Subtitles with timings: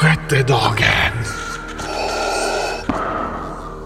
[0.00, 1.12] Sjätte dagen.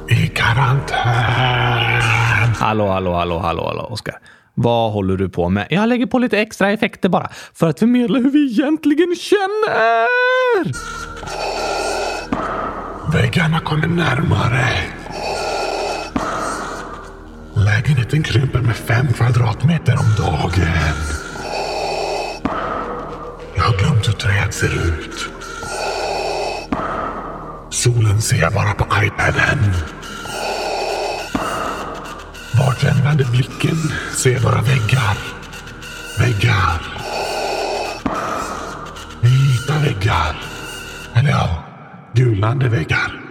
[0.09, 2.01] I karantän.
[2.59, 4.15] Hallå, hallå, hallå, hallå, hallå, Oskar.
[4.55, 5.67] Vad håller du på med?
[5.71, 10.09] Jag lägger på lite extra effekter bara för att förmedla hur vi egentligen känner.
[13.13, 14.67] Väggarna kommer närmare.
[17.55, 20.69] Lägenheten krymper med fem kvadratmeter om dagen.
[23.55, 25.34] Jag har glömt hur träd ser ut.
[27.75, 29.59] Solen ser jag bara på iPaden.
[32.59, 33.77] Vart jag än vänder blicken
[34.17, 35.19] ser jag bara väggar.
[36.19, 36.81] Väggar.
[39.21, 40.37] Vita väggar.
[41.15, 41.65] Eller ja,
[42.13, 43.24] gulnande väggar.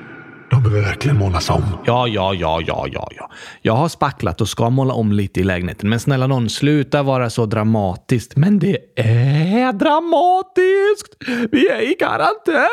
[0.53, 1.63] De behöver verkligen målas om.
[1.85, 3.31] Ja, ja, ja, ja, ja, ja.
[3.61, 5.89] Jag har spacklat och ska måla om lite i lägenheten.
[5.89, 8.35] Men snälla någon, sluta vara så dramatiskt.
[8.35, 11.16] Men det är dramatiskt!
[11.52, 12.67] Vi är i karantän!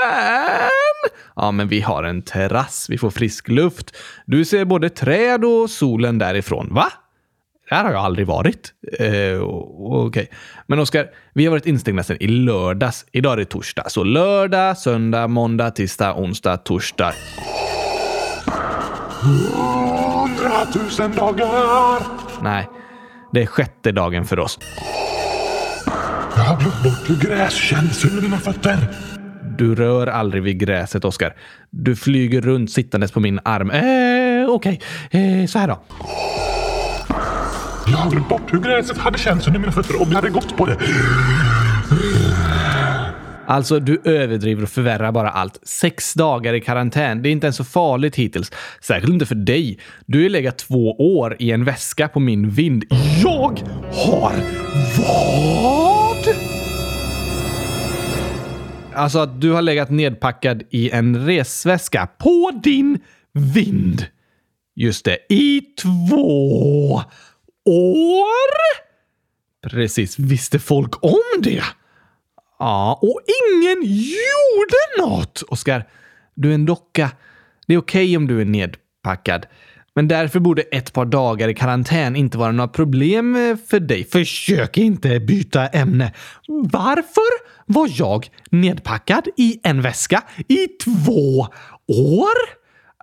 [1.36, 2.86] Ja, men vi har en terrass.
[2.90, 3.96] Vi får frisk luft.
[4.26, 6.74] Du ser både träd och solen därifrån.
[6.74, 6.92] Va?
[7.70, 8.72] Där har jag aldrig varit.
[8.98, 10.06] Eh, Okej.
[10.06, 10.26] Okay.
[10.66, 13.06] Men Oskar, vi har varit instängda sedan i lördags.
[13.12, 13.84] Idag är det torsdag.
[13.88, 17.12] Så lördag, söndag, måndag, tisdag, onsdag, torsdag.
[19.22, 22.02] Hundratusen dagar!
[22.42, 22.68] Nej,
[23.32, 24.58] det är sjätte dagen för oss.
[26.36, 28.76] Jag har glömt bort hur gräs känns under mina fötter.
[29.58, 31.34] Du rör aldrig vid gräset, Oskar.
[31.70, 33.70] Du flyger runt sittandes på min arm.
[33.70, 35.40] Eh, Okej, okay.
[35.40, 35.82] eh, så här då.
[37.86, 40.56] Jag har glömt bort hur gräset hade känts under mina fötter om jag hade gått
[40.56, 40.76] på det.
[43.50, 45.60] Alltså, du överdriver och förvärrar bara allt.
[45.62, 47.22] Sex dagar i karantän.
[47.22, 48.52] Det är inte ens så farligt hittills.
[48.80, 49.78] Särskilt inte för dig.
[50.06, 52.84] Du har ju legat två år i en väska på min vind.
[53.22, 54.34] Jag har
[54.98, 56.34] vad?
[58.94, 62.98] Alltså att du har legat nedpackad i en resväska på din
[63.32, 64.06] vind.
[64.76, 66.92] Just det, i två
[67.64, 68.30] år?
[69.70, 71.62] Precis, visste folk om det?
[72.60, 75.42] Ja, och ingen gjorde något!
[75.42, 75.84] Oskar,
[76.34, 77.10] du är en docka.
[77.66, 79.46] Det är okej okay om du är nedpackad.
[79.94, 84.04] Men därför borde ett par dagar i karantän inte vara några problem eh, för dig.
[84.04, 86.12] Försök inte byta ämne.
[86.48, 91.46] Varför var jag nedpackad i en väska i två
[91.88, 92.60] år?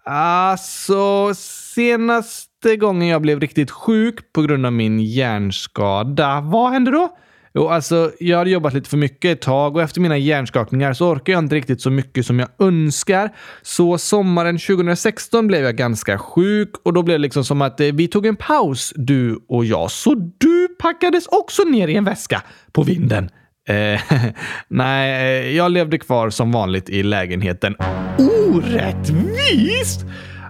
[0.09, 1.33] Alltså,
[1.75, 7.17] senaste gången jag blev riktigt sjuk på grund av min hjärnskada, vad hände då?
[7.57, 11.11] Jo, alltså, jag hade jobbat lite för mycket ett tag och efter mina hjärnskakningar så
[11.11, 13.29] orkar jag inte riktigt så mycket som jag önskar.
[13.61, 17.87] Så sommaren 2016 blev jag ganska sjuk och då blev det liksom som att eh,
[17.93, 19.91] vi tog en paus, du och jag.
[19.91, 22.41] Så du packades också ner i en väska
[22.71, 23.29] på vinden.
[23.69, 24.01] Eh,
[24.67, 27.75] nej, eh, jag levde kvar som vanligt i lägenheten.
[28.17, 30.05] Orättvist!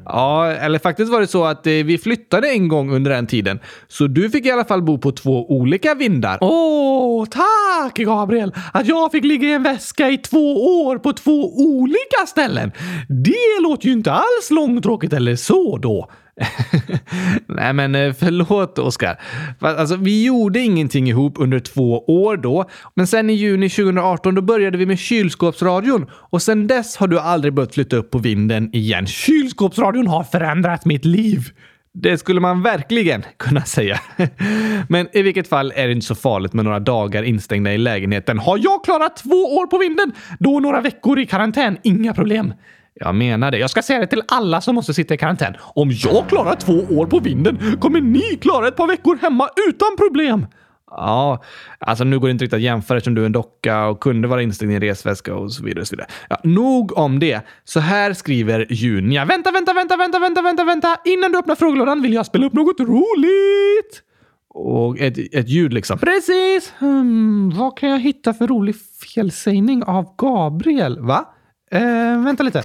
[0.10, 3.60] Ja, eller faktiskt var det så att eh, vi flyttade en gång under den tiden.
[3.88, 6.38] Så du fick i alla fall bo på två olika vindar.
[6.42, 8.54] Åh, tack Gabriel!
[8.74, 12.72] Att jag fick ligga i en väska i två år på två olika ställen.
[13.10, 16.10] Det låter ju inte alls långtråkigt eller så då.
[17.48, 19.20] Nej, men eh, förlåt Oskar.
[19.60, 24.42] Alltså, vi gjorde ingenting ihop under två år då, men sen i juni 2018 då
[24.42, 28.76] började vi med kylskåpsradion och sen dess har du aldrig börjat flytta upp på vinden
[28.76, 29.08] igen.
[29.08, 31.50] Kylskåpsradion har förändrat mitt liv.
[31.94, 34.00] Det skulle man verkligen kunna säga.
[34.90, 38.40] Men i vilket fall är det inte så farligt med några dagar instängda i lägenheten.
[38.40, 42.54] Har jag klarat två år på vinden, då några veckor i karantän, inga problem.
[43.00, 43.58] Jag menar det.
[43.58, 45.56] Jag ska säga det till alla som måste sitta i karantän.
[45.60, 49.96] Om jag klarar två år på vinden kommer ni klara ett par veckor hemma utan
[49.98, 50.46] problem.
[50.92, 51.44] Ja,
[51.80, 54.28] alltså nu går det inte riktigt att jämföra eftersom du är en docka och kunde
[54.28, 55.82] vara instängd i en resväska och så vidare.
[55.82, 56.08] Och så vidare.
[56.30, 57.42] Ja, nog om det.
[57.64, 59.26] Så här skriver Junia.
[59.26, 60.98] Vänta, vänta, vänta, vänta, vänta, vänta, vänta.
[61.06, 64.04] Innan du öppnar frågelådan vill jag spela upp något roligt.
[64.50, 66.00] Och ett, ett ljud liksom.
[66.00, 66.74] Precis!
[66.80, 68.76] Hmm, vad kan jag hitta för rolig
[69.16, 71.00] felsägning av Gabriel?
[71.00, 71.34] Va?
[71.72, 72.64] Eh, vänta lite.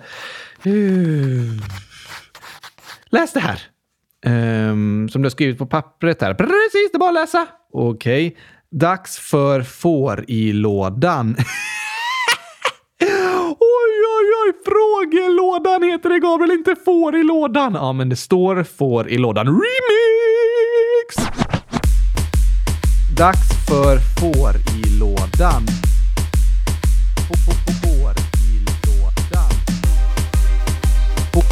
[0.66, 1.62] Uh.
[3.10, 3.60] Läs det här.
[4.26, 6.34] Um, som du har skrivit på pappret här.
[6.34, 7.46] Precis, det är bara att läsa.
[7.72, 8.26] Okej.
[8.26, 8.38] Okay.
[8.70, 11.36] Dags för får i lådan.
[13.00, 14.52] oj, oj, oj!
[14.64, 16.50] Frågelådan heter det, Gabriel.
[16.50, 17.74] Inte får i lådan.
[17.74, 19.46] Ja, men det står får i lådan.
[19.46, 21.16] Remix!
[23.16, 25.91] Dags för får i lådan.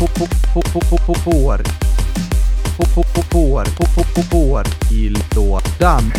[0.06, 1.61] Får.
[4.31, 4.64] Får.
[4.93, 6.12] I lådan.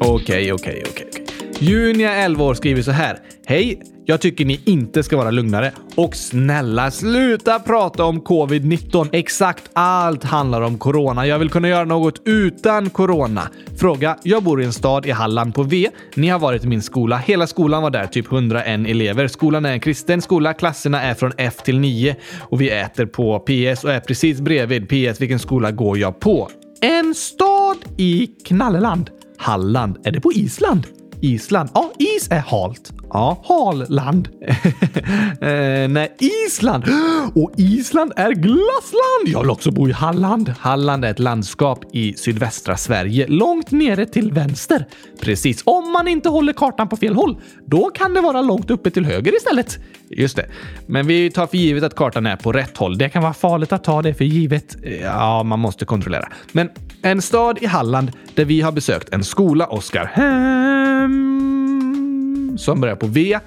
[0.00, 1.08] Okej, okej, okej.
[1.58, 3.18] Junia, 11 år, skriver så här.
[3.46, 3.82] Hej!
[4.10, 5.72] Jag tycker ni inte ska vara lugnare.
[5.94, 9.08] Och snälla, sluta prata om covid-19.
[9.12, 11.26] Exakt allt handlar om corona.
[11.26, 13.48] Jag vill kunna göra något utan corona.
[13.76, 14.18] Fråga.
[14.22, 15.88] Jag bor i en stad i Halland på V.
[16.14, 17.16] Ni har varit i min skola.
[17.16, 19.28] Hela skolan var där, typ 101 elever.
[19.28, 20.54] Skolan är en kristen skola.
[20.54, 24.88] Klasserna är från F till 9 och vi äter på PS och är precis bredvid.
[24.88, 26.48] PS, vilken skola går jag på?
[26.80, 29.10] En stad i Knalleland.
[29.36, 29.98] Halland.
[30.04, 30.86] Är det på Island?
[31.20, 31.70] Island.
[31.74, 32.99] Ja, is är halt.
[33.12, 34.28] Ja, halland.
[35.40, 36.16] eh, nej,
[36.46, 36.84] Island.
[37.34, 39.26] Och Island är glassland.
[39.26, 40.54] Jag vill också bo i Halland.
[40.58, 44.86] Halland är ett landskap i sydvästra Sverige, långt nere till vänster.
[45.20, 45.62] Precis.
[45.64, 49.04] Om man inte håller kartan på fel håll, då kan det vara långt uppe till
[49.04, 49.78] höger istället.
[50.10, 50.46] Just det.
[50.86, 52.98] Men vi tar för givet att kartan är på rätt håll.
[52.98, 54.76] Det kan vara farligt att ta det för givet.
[55.02, 56.28] Ja, man måste kontrollera.
[56.52, 56.70] Men
[57.02, 60.12] en stad i Halland där vi har besökt en skola, Oskar.
[60.14, 61.59] Hmm,
[62.58, 63.38] som börjar på V.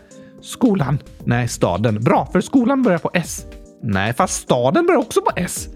[0.42, 1.00] Skolan.
[1.24, 2.04] Nej, staden.
[2.04, 3.46] Bra, för skolan börjar på S.
[3.84, 5.68] Nej, fast staden börjar också på S.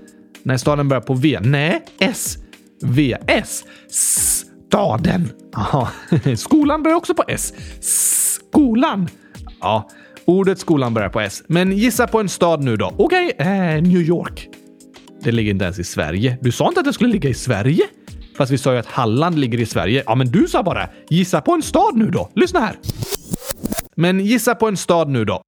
[0.43, 1.39] Nej, staden börjar på V.
[1.41, 2.37] Nej, S.
[2.83, 3.17] V.
[3.27, 3.63] S.
[3.89, 5.29] Staden.
[5.55, 5.89] Aha.
[6.35, 7.53] Skolan börjar också på S.
[8.51, 9.07] Skolan.
[9.61, 9.89] Ja,
[10.25, 11.43] ordet skolan börjar på S.
[11.47, 12.93] Men gissa på en stad nu då.
[12.97, 14.49] Okej, okay, eh, New York.
[15.23, 16.37] Det ligger inte ens i Sverige.
[16.41, 17.83] Du sa inte att det skulle ligga i Sverige?
[18.37, 20.03] Fast vi sa ju att Halland ligger i Sverige.
[20.05, 22.29] Ja, men du sa bara gissa på en stad nu då.
[22.35, 22.75] Lyssna här.
[23.99, 25.41] Men gissa på en stad nu då.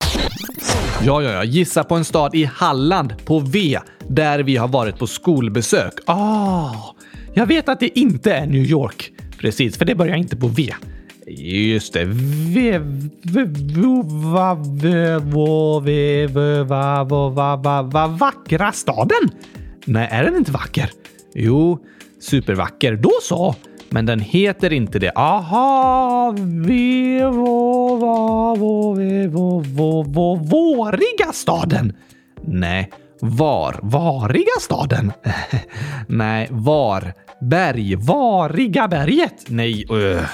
[1.06, 1.44] Ja, ja, ja.
[1.44, 5.94] Gissa på en stad i Halland på V, där vi har varit på skolbesök.
[6.06, 6.72] Ah,
[7.34, 9.12] jag vet att det inte är New York.
[9.38, 10.74] Precis, för det börjar inte på V.
[11.28, 12.06] Just det.
[12.06, 12.80] V...
[13.24, 13.46] v, v,
[15.84, 16.64] v, v,
[18.20, 19.30] vackra staden?
[19.86, 20.90] Nej, är den inte vacker?
[21.34, 21.80] Jo,
[22.20, 22.96] supervacker.
[22.96, 23.56] Då så.
[23.92, 25.12] Men den heter inte det.
[25.16, 31.94] Aha, v, vo, va, vo, ve, vo, vo, vo, våriga staden.
[32.42, 32.92] Nej,
[33.22, 35.12] var, variga staden.
[36.08, 39.46] Nej, var, berg, variga berget.
[39.48, 40.26] Nej, öh.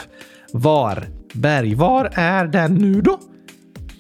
[0.51, 1.03] var,
[1.33, 1.75] berg.
[1.75, 3.19] Var är den nu då?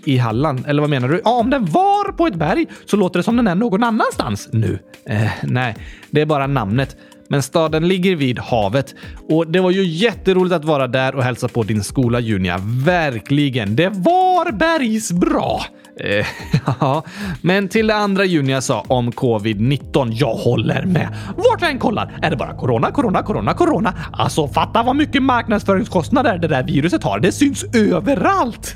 [0.05, 0.63] i Halland.
[0.67, 1.21] Eller vad menar du?
[1.25, 4.49] Ja, om den var på ett berg så låter det som den är någon annanstans
[4.51, 4.79] nu.
[5.05, 5.75] Eh, nej,
[6.09, 6.97] det är bara namnet.
[7.27, 8.95] Men staden ligger vid havet
[9.29, 12.59] och det var ju jätteroligt att vara där och hälsa på din skola Junia.
[12.85, 13.75] Verkligen.
[13.75, 15.59] Det var bergsbra.
[15.99, 16.25] Eh,
[16.79, 17.03] ja,
[17.41, 20.11] men till det andra Junia sa om covid-19.
[20.11, 21.07] Jag håller med.
[21.37, 23.93] Vart jag än kollar är det bara corona, corona, corona, corona.
[24.13, 27.19] Alltså fatta vad mycket marknadsföringskostnader det där viruset har.
[27.19, 28.75] Det syns överallt.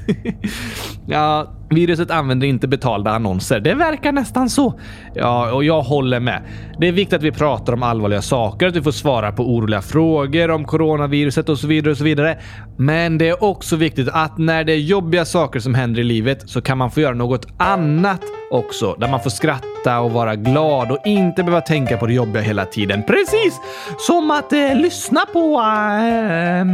[1.08, 3.60] ja, Viruset använder inte betalda annonser.
[3.60, 4.80] Det verkar nästan så.
[5.14, 6.42] Ja, och jag håller med.
[6.80, 9.82] Det är viktigt att vi pratar om allvarliga saker, att vi får svara på oroliga
[9.82, 12.40] frågor om coronaviruset och så vidare och så vidare.
[12.78, 16.50] Men det är också viktigt att när det är jobbiga saker som händer i livet
[16.50, 20.92] så kan man få göra något annat också, där man får skratta och vara glad
[20.92, 23.04] och inte behöva tänka på det jobbiga hela tiden.
[23.04, 23.60] Precis
[23.98, 25.40] som att eh, lyssna på...
[25.40, 26.66] Äh,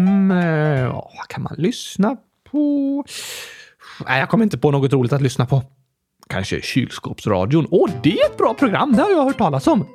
[0.93, 2.17] vad kan man lyssna
[2.51, 3.03] på?
[4.07, 5.63] Nej, jag kommer inte på något roligt att lyssna på.
[6.29, 7.67] Kanske kylskåpsradion.
[7.71, 8.95] Åh, det är ett bra program!
[8.95, 9.87] Det har jag hört talas om.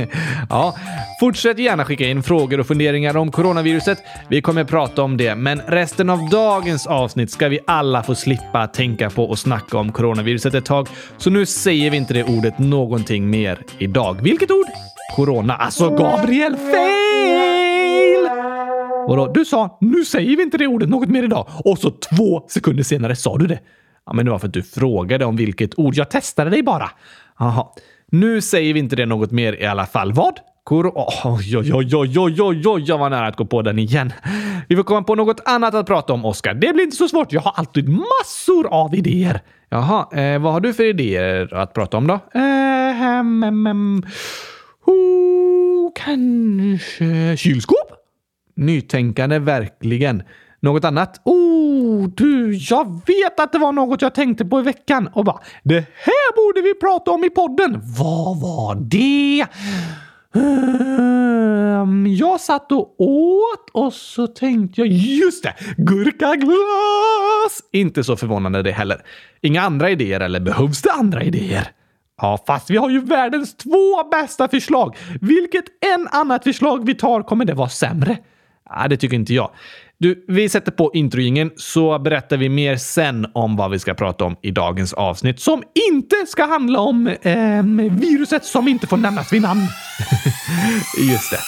[0.50, 0.76] ja,
[1.20, 3.98] fortsätt gärna skicka in frågor och funderingar om coronaviruset.
[4.28, 8.66] Vi kommer prata om det, men resten av dagens avsnitt ska vi alla få slippa
[8.66, 10.88] tänka på och snacka om coronaviruset ett tag.
[11.16, 14.22] Så nu säger vi inte det ordet någonting mer idag.
[14.22, 14.66] Vilket ord?
[15.16, 15.56] Corona.
[15.56, 17.71] Alltså, Gabriel, fail!
[19.08, 19.32] Vadå?
[19.32, 22.82] Du sa nu säger vi inte det ordet något mer idag och så två sekunder
[22.82, 23.58] senare sa du det.
[24.06, 25.94] Ja, men det var för att du frågade om vilket ord.
[25.94, 26.90] Jag testade dig bara.
[27.38, 27.66] Jaha.
[28.10, 30.12] Nu säger vi inte det något mer i alla fall.
[30.12, 30.34] Vad?
[30.64, 33.78] Kor oj, oj, oj, oj, oj, oj, oj, jag var nära att gå på den
[33.78, 34.12] igen.
[34.68, 36.54] Vi får komma på något annat att prata om, Oskar.
[36.54, 37.32] Det blir inte så svårt.
[37.32, 39.40] Jag har alltid massor av idéer.
[39.68, 42.14] Jaha, eh, vad har du för idéer att prata om då?
[42.14, 42.40] Eh,
[42.94, 44.02] hem, hem, hem.
[44.86, 48.01] Oh, kanske kylskåp?
[48.54, 50.22] Nytänkande, verkligen.
[50.60, 51.20] Något annat?
[51.24, 55.40] Oh, du, jag vet att det var något jag tänkte på i veckan och bara
[55.62, 57.80] det här borde vi prata om i podden.
[57.98, 59.46] Vad var det?
[60.34, 67.60] Um, jag satt och åt och så tänkte jag just det, gurkaglass!
[67.72, 69.02] Inte så förvånande det heller.
[69.40, 71.68] Inga andra idéer eller behövs det andra idéer?
[72.20, 74.96] Ja, fast vi har ju världens två bästa förslag.
[75.20, 78.18] Vilket en annat förslag vi tar kommer det vara sämre.
[78.76, 79.50] Nej, det tycker inte jag.
[79.98, 84.24] Du, vi sätter på introjingen så berättar vi mer sen om vad vi ska prata
[84.24, 89.32] om i dagens avsnitt som inte ska handla om eh, viruset som inte får nämnas
[89.32, 89.60] vid namn.
[91.10, 91.38] Just det.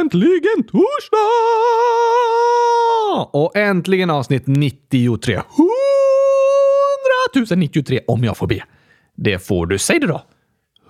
[0.00, 1.16] Äntligen torsdag!
[3.32, 5.32] Och äntligen avsnitt 93.
[5.34, 5.44] 100
[7.56, 8.64] 093 om jag får be.
[9.16, 9.78] Det får du.
[9.78, 10.22] Säg det då.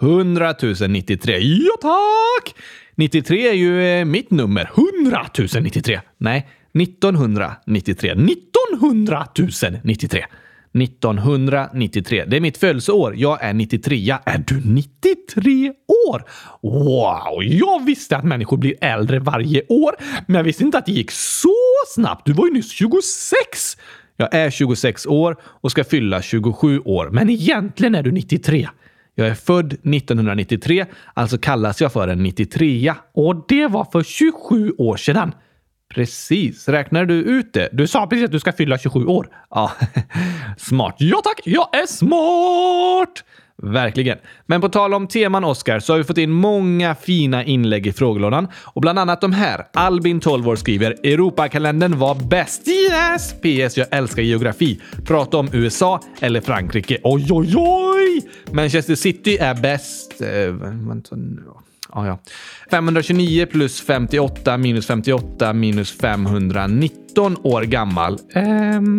[0.01, 0.55] 100
[0.89, 1.39] 093.
[1.39, 2.55] Ja tack!
[2.95, 4.71] 93 är ju eh, mitt nummer.
[5.05, 5.27] 100
[5.61, 6.01] 093.
[6.19, 8.11] Nej, 1993.
[8.11, 9.27] 1900
[9.83, 10.25] 093.
[10.75, 12.25] 1993.
[12.25, 13.15] Det är mitt födelseår.
[13.17, 14.17] Jag är 93.
[14.25, 15.73] Är du 93
[16.09, 16.25] år?
[16.63, 17.45] Wow!
[17.45, 19.95] Jag visste att människor blir äldre varje år,
[20.27, 21.55] men jag visste inte att det gick så
[21.95, 22.27] snabbt.
[22.27, 23.77] Du var ju nyss 26!
[24.17, 28.69] Jag är 26 år och ska fylla 27 år, men egentligen är du 93.
[29.15, 34.73] Jag är född 1993, alltså kallas jag för en 93 och det var för 27
[34.79, 35.35] år sedan.
[35.95, 36.69] Precis.
[36.69, 37.69] Räknar du ut det?
[37.73, 39.29] Du sa precis att du ska fylla 27 år.
[39.51, 39.73] Ja,
[40.59, 40.97] smart.
[40.99, 43.25] Ja tack, jag är smart!
[43.63, 44.19] Verkligen.
[44.47, 47.93] Men på tal om teman, Oscar, så har vi fått in många fina inlägg i
[47.93, 49.67] frågelådan och bland annat de här.
[49.73, 52.69] Albin, 12 år, skriver “Europakalendern var bäst.
[52.69, 53.33] Yes!
[53.33, 53.77] PS.
[53.77, 54.81] Jag älskar geografi.
[55.07, 56.99] Prata om USA eller Frankrike.
[57.03, 58.23] Oj, oj, oj!
[58.53, 60.21] Manchester City är bäst.
[60.21, 60.29] Eh,
[60.89, 61.43] vänta nu.
[61.95, 62.19] Ah, ja.
[62.71, 68.19] 529 plus 58 minus 58 minus 519 år gammal.
[68.35, 68.99] Um,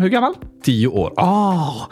[0.00, 0.34] hur gammal?
[0.64, 1.12] 10 år.
[1.16, 1.88] Ah,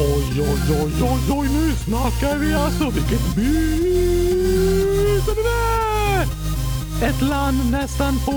[0.00, 2.84] Oj, oj, oj, oj, oj, nu snackar vi alltså.
[2.90, 4.40] Vilket mys!
[7.02, 8.32] Ett land nästan på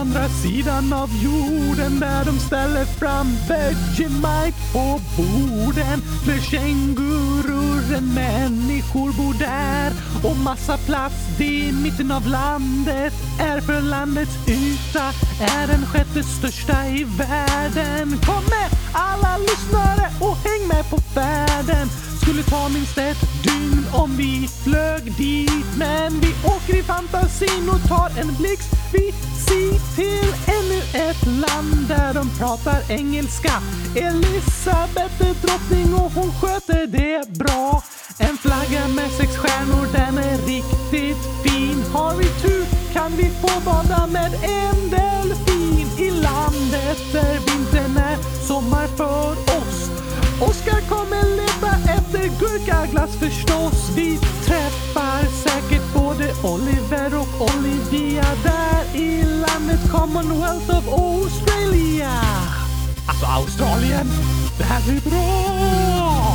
[0.00, 6.02] andra sidan av jorden där de ställer fram Vegemite på borden.
[6.24, 9.92] Fler kängurur än människor bor där
[10.24, 15.04] och massa plats i mitten av landet är för landets yta
[15.40, 18.18] är den sjätte största i världen.
[18.26, 21.88] Kom med alla lyssnare och häng med på färden.
[22.26, 27.88] Skulle ta minst ett dygn om vi flög dit men vi åker i fantasin och
[27.88, 33.52] tar en blixtvisit till ännu ett land där de pratar engelska.
[33.94, 37.82] Elisabeth är drottning och hon sköter det bra.
[38.18, 41.82] En flagga med sex stjärnor, den är riktigt fin.
[41.92, 48.46] Har vi tur kan vi få bada med en delfin i landet där vintern är
[48.46, 49.90] sommar för oss.
[50.40, 51.45] Oskar kommer
[51.84, 53.92] äter gurkaglass förstås.
[53.96, 62.12] Vi träffar säkert både Oliver och Olivia där i landet Commonwealth of Australia.
[63.08, 64.06] Alltså Australien.
[64.58, 66.34] Det här blir bra!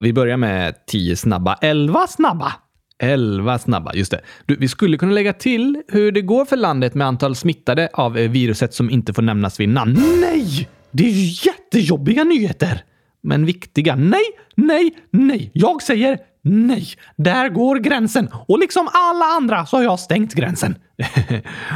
[0.00, 1.58] Vi börjar med 10 snabba.
[1.62, 2.52] 11 snabba.
[3.00, 4.20] 11 snabba, just det.
[4.46, 8.18] Du, vi skulle kunna lägga till hur det går för landet med antal smittade av
[8.18, 9.98] eh, viruset som inte får nämnas vid namn.
[10.20, 10.68] Nej!
[10.90, 12.82] Det är ju jättejobbiga nyheter!
[13.22, 13.96] Men viktiga.
[13.96, 15.50] Nej, nej, nej.
[15.54, 16.86] Jag säger nej.
[17.16, 18.28] Där går gränsen.
[18.48, 20.74] Och liksom alla andra så har jag stängt gränsen.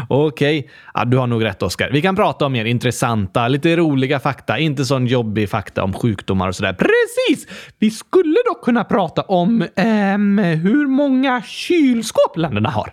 [0.09, 0.71] Okej, okay.
[0.95, 1.91] ja, du har nog rätt Oskar.
[1.93, 6.49] Vi kan prata om mer intressanta, lite roliga fakta, inte sån jobbig fakta om sjukdomar
[6.49, 6.73] och sådär.
[6.73, 7.47] Precis!
[7.79, 12.93] Vi skulle dock kunna prata om ehm, hur många kylskåp länderna har.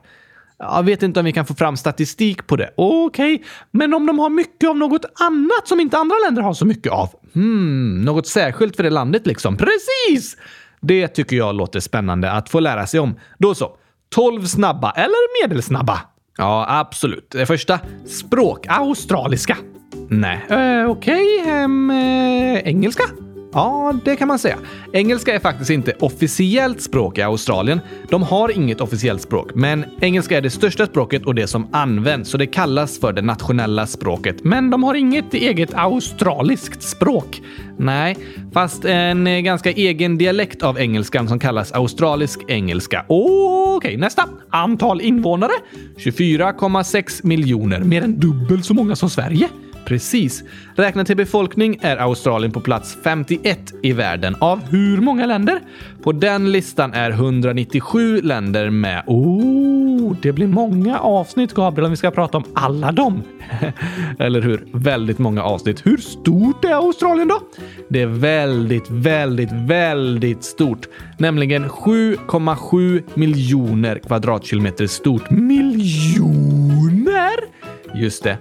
[0.62, 2.70] Jag vet inte om vi kan få fram statistik på det.
[2.78, 3.48] Okej, okay.
[3.72, 6.92] men om de har mycket av något annat som inte andra länder har så mycket
[6.92, 7.10] av?
[7.34, 9.58] Hmm, något särskilt för det landet liksom.
[9.58, 10.38] Precis!
[10.82, 13.20] Det tycker jag låter spännande att få lära sig om.
[13.38, 13.78] Då så.
[14.16, 16.00] 12 snabba eller medelsnabba?
[16.38, 17.30] Ja, absolut.
[17.32, 17.80] Det första.
[18.06, 18.66] Språk.
[18.70, 19.58] Australiska.
[20.10, 20.46] Nej.
[20.52, 21.42] Uh, Okej.
[21.42, 21.64] Okay.
[21.66, 23.04] Uh, engelska?
[23.54, 24.58] Ja, det kan man säga.
[24.94, 27.82] Engelska är faktiskt inte officiellt språk i Australien.
[28.10, 32.30] De har inget officiellt språk, men engelska är det största språket och det som används,
[32.30, 34.44] så det kallas för det nationella språket.
[34.44, 37.42] Men de har inget eget australiskt språk.
[37.78, 38.18] Nej,
[38.54, 43.06] fast en ganska egen dialekt av engelskan som kallas australisk engelska.
[43.08, 44.24] Okej, okay, nästa.
[44.50, 45.52] Antal invånare?
[45.98, 49.50] 24,6 miljoner, mer än dubbelt så många som Sverige.
[49.86, 50.44] Precis.
[50.76, 54.36] Räknat till befolkning är Australien på plats 51 i världen.
[54.40, 55.60] Av hur många länder?
[56.04, 59.04] På den listan är 197 länder med.
[59.08, 63.24] Oh, det blir många avsnitt, Gabriel, om vi ska prata om alla dem.
[64.20, 64.64] Eller hur?
[64.74, 65.86] Väldigt många avsnitt.
[65.86, 67.40] Hur stort är Australien då?
[67.90, 70.88] Det är väldigt, väldigt, väldigt stort.
[71.18, 75.30] Nämligen 7,7 miljoner kvadratkilometer stort.
[75.30, 76.32] Miljoner?
[77.96, 78.38] Just det.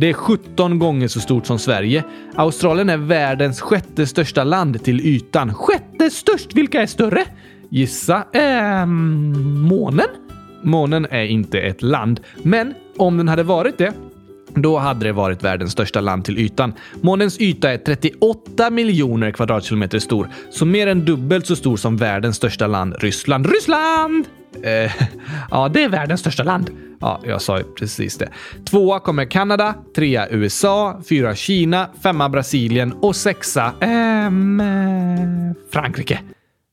[0.00, 2.04] Det är 17 gånger så stort som Sverige.
[2.34, 5.54] Australien är världens sjätte största land till ytan.
[5.54, 6.54] Sjätte störst?
[6.54, 7.24] Vilka är större?
[7.68, 8.24] Gissa.
[8.32, 9.60] Ehm...
[9.60, 10.06] månen?
[10.62, 13.92] Månen är inte ett land, men om den hade varit det
[14.54, 16.72] då hade det varit världens största land till ytan.
[17.00, 22.36] Månens yta är 38 miljoner kvadratkilometer stor, så mer än dubbelt så stor som världens
[22.36, 23.46] största land, Ryssland.
[23.46, 24.26] Ryssland!
[24.62, 24.92] Eh,
[25.50, 26.70] ja, det är världens största land.
[27.00, 28.28] Ja, jag sa ju precis det.
[28.70, 36.20] Tvåa kommer Kanada, trea USA, fyra Kina, femma Brasilien och sexa ehm, eh, Frankrike.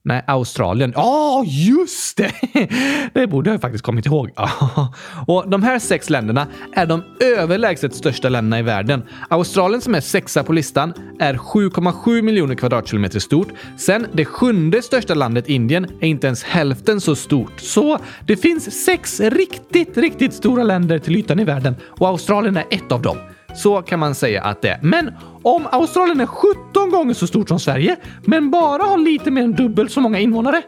[0.05, 0.93] Nej, Australien.
[0.95, 2.31] Ja, oh, just det!
[3.13, 4.31] Det borde jag faktiskt kommit ihåg.
[5.27, 9.03] Och de här sex länderna är de överlägset största länderna i världen.
[9.29, 13.47] Australien som är sexa på listan är 7,7 miljoner kvadratkilometer stort.
[13.77, 17.59] Sen det sjunde största landet, Indien, är inte ens hälften så stort.
[17.59, 22.65] Så det finns sex riktigt, riktigt stora länder till ytan i världen och Australien är
[22.69, 23.17] ett av dem.
[23.55, 24.79] Så kan man säga att det är.
[24.81, 25.11] Men
[25.43, 29.53] om Australien är 17 gånger så stort som Sverige, men bara har lite mer än
[29.53, 30.61] dubbelt så många invånare,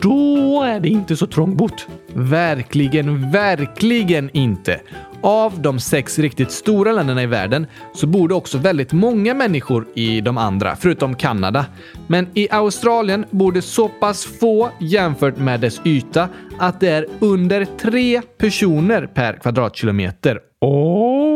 [0.00, 1.86] då är det inte så trångbott.
[2.14, 4.80] Verkligen, verkligen inte.
[5.20, 9.86] Av de sex riktigt stora länderna i världen så bor det också väldigt många människor
[9.94, 11.66] i de andra, förutom Kanada.
[12.06, 17.06] Men i Australien bor det så pass få jämfört med dess yta att det är
[17.20, 20.38] under tre personer per kvadratkilometer.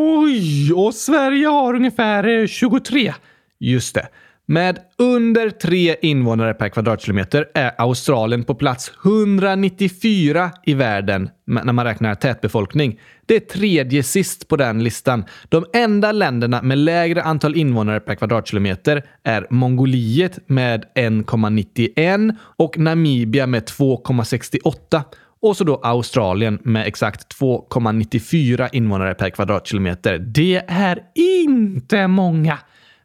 [0.01, 0.73] Oj!
[0.73, 3.15] Och Sverige har ungefär eh, 23.
[3.59, 4.09] Just det.
[4.47, 11.85] Med under tre invånare per kvadratkilometer är Australien på plats 194 i världen när man
[11.85, 13.01] räknar tätbefolkning.
[13.27, 15.25] Det är tredje sist på den listan.
[15.49, 23.47] De enda länderna med lägre antal invånare per kvadratkilometer är Mongoliet med 1,91 och Namibia
[23.47, 25.03] med 2,68
[25.43, 30.19] och så då Australien med exakt 2,94 invånare per kvadratkilometer.
[30.19, 32.59] Det är inte många!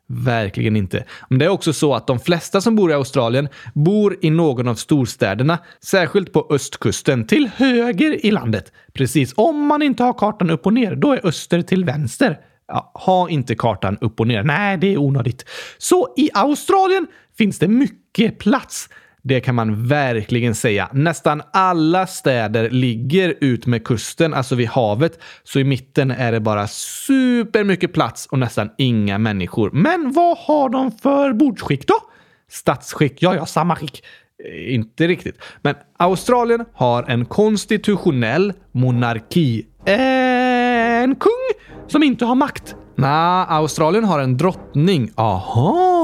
[0.08, 1.06] Verkligen inte.
[1.30, 4.68] Men det är också så att de flesta som bor i Australien bor i någon
[4.68, 8.72] av storstäderna, särskilt på östkusten, till höger i landet.
[8.94, 12.40] Precis, om man inte har kartan upp och ner, då är öster till vänster.
[12.68, 14.44] Ja, ha inte kartan upp och ner.
[14.44, 15.46] Nej, det är onödigt.
[15.78, 18.90] Så i Australien finns det mycket plats.
[19.28, 20.90] Det kan man verkligen säga.
[20.94, 25.20] Nästan alla städer ligger ut med kusten, alltså vid havet.
[25.44, 29.72] Så i mitten är det bara supermycket plats och nästan inga människor.
[29.74, 31.96] Men vad har de för bordsskick då?
[32.52, 33.22] Statsskick?
[33.22, 34.04] Ja, ja, samma skick.
[34.46, 35.38] Eh, inte riktigt.
[35.62, 39.66] Men Australien har en konstitutionell monarki.
[39.86, 41.32] En kung
[41.88, 42.76] som inte har makt.
[42.96, 45.12] Nej, Australien har en drottning.
[45.16, 45.95] Aha!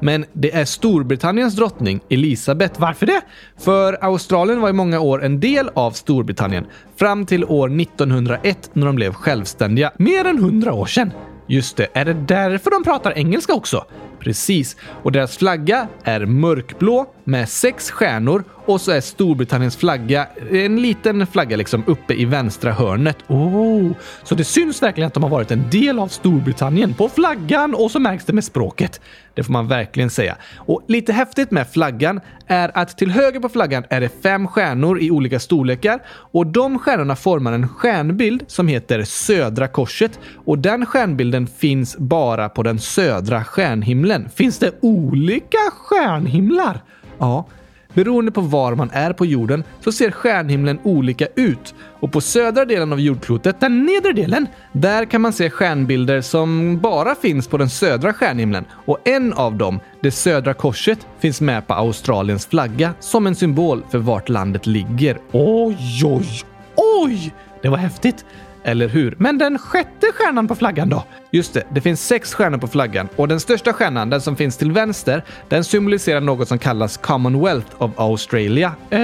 [0.00, 2.80] Men det är Storbritanniens drottning Elisabeth.
[2.80, 3.20] Varför det?
[3.58, 8.86] För Australien var i många år en del av Storbritannien fram till år 1901 när
[8.86, 9.92] de blev självständiga.
[9.98, 11.12] Mer än hundra år sedan.
[11.46, 13.84] Just det, är det därför de pratar engelska också?
[14.18, 20.82] Precis, och deras flagga är mörkblå med sex stjärnor och så är Storbritanniens flagga en
[20.82, 23.16] liten flagga liksom uppe i vänstra hörnet.
[23.28, 27.74] Oh, så det syns verkligen att de har varit en del av Storbritannien på flaggan
[27.74, 29.00] och så märks det med språket.
[29.34, 30.36] Det får man verkligen säga.
[30.56, 35.00] Och lite häftigt med flaggan är att till höger på flaggan är det fem stjärnor
[35.00, 40.86] i olika storlekar och de stjärnorna formar en stjärnbild som heter Södra korset och den
[40.86, 44.28] stjärnbilden finns bara på den södra stjärnhimlen.
[44.34, 46.82] Finns det olika stjärnhimlar?
[47.22, 47.44] Ja,
[47.94, 52.64] Beroende på var man är på jorden så ser stjärnhimlen olika ut och på södra
[52.64, 57.58] delen av jordklotet, den nedre delen, där kan man se stjärnbilder som bara finns på
[57.58, 62.94] den södra stjärnhimlen och en av dem, det södra korset, finns med på Australiens flagga
[63.00, 65.18] som en symbol för vart landet ligger.
[65.32, 66.42] Oj, oj,
[66.76, 67.34] oj!
[67.62, 68.24] Det var häftigt.
[68.64, 69.14] Eller hur?
[69.18, 71.04] Men den sjätte stjärnan på flaggan då?
[71.30, 74.56] Just det, det finns sex stjärnor på flaggan och den största stjärnan, den som finns
[74.56, 78.72] till vänster, den symboliserar något som kallas Commonwealth of Australia.
[78.90, 79.00] Eh,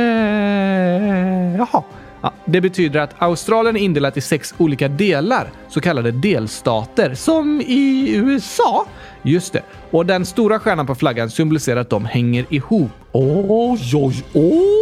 [1.56, 1.82] jaha.
[2.22, 7.60] Ja, det betyder att Australien är indelat i sex olika delar, så kallade delstater, som
[7.60, 8.86] i USA.
[9.22, 9.62] Just det.
[9.90, 12.90] Och den stora stjärnan på flaggan symboliserar att de hänger ihop.
[13.12, 14.77] Oj, oj, oj!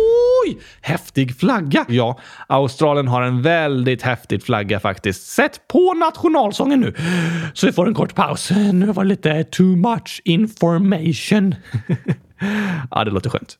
[0.80, 1.84] Häftig flagga!
[1.88, 5.26] Ja, Australien har en väldigt häftig flagga faktiskt.
[5.26, 6.94] Sätt på nationalsången nu,
[7.54, 8.50] så vi får en kort paus.
[8.72, 11.54] Nu var det lite too much information.
[12.90, 13.58] ja, det låter skönt.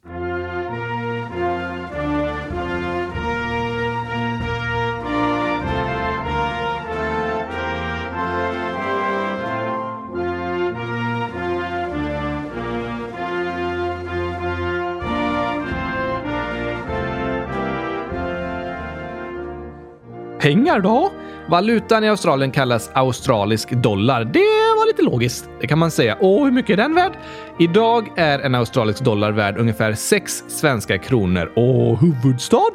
[20.46, 21.12] Pengar då?
[21.48, 24.24] Valutan i Australien kallas australisk dollar.
[24.24, 26.14] Det var lite logiskt, det kan man säga.
[26.14, 27.12] Och hur mycket är den värd?
[27.58, 31.52] Idag är en australisk dollar värd ungefär 6 svenska kronor.
[31.56, 32.70] Och huvudstad?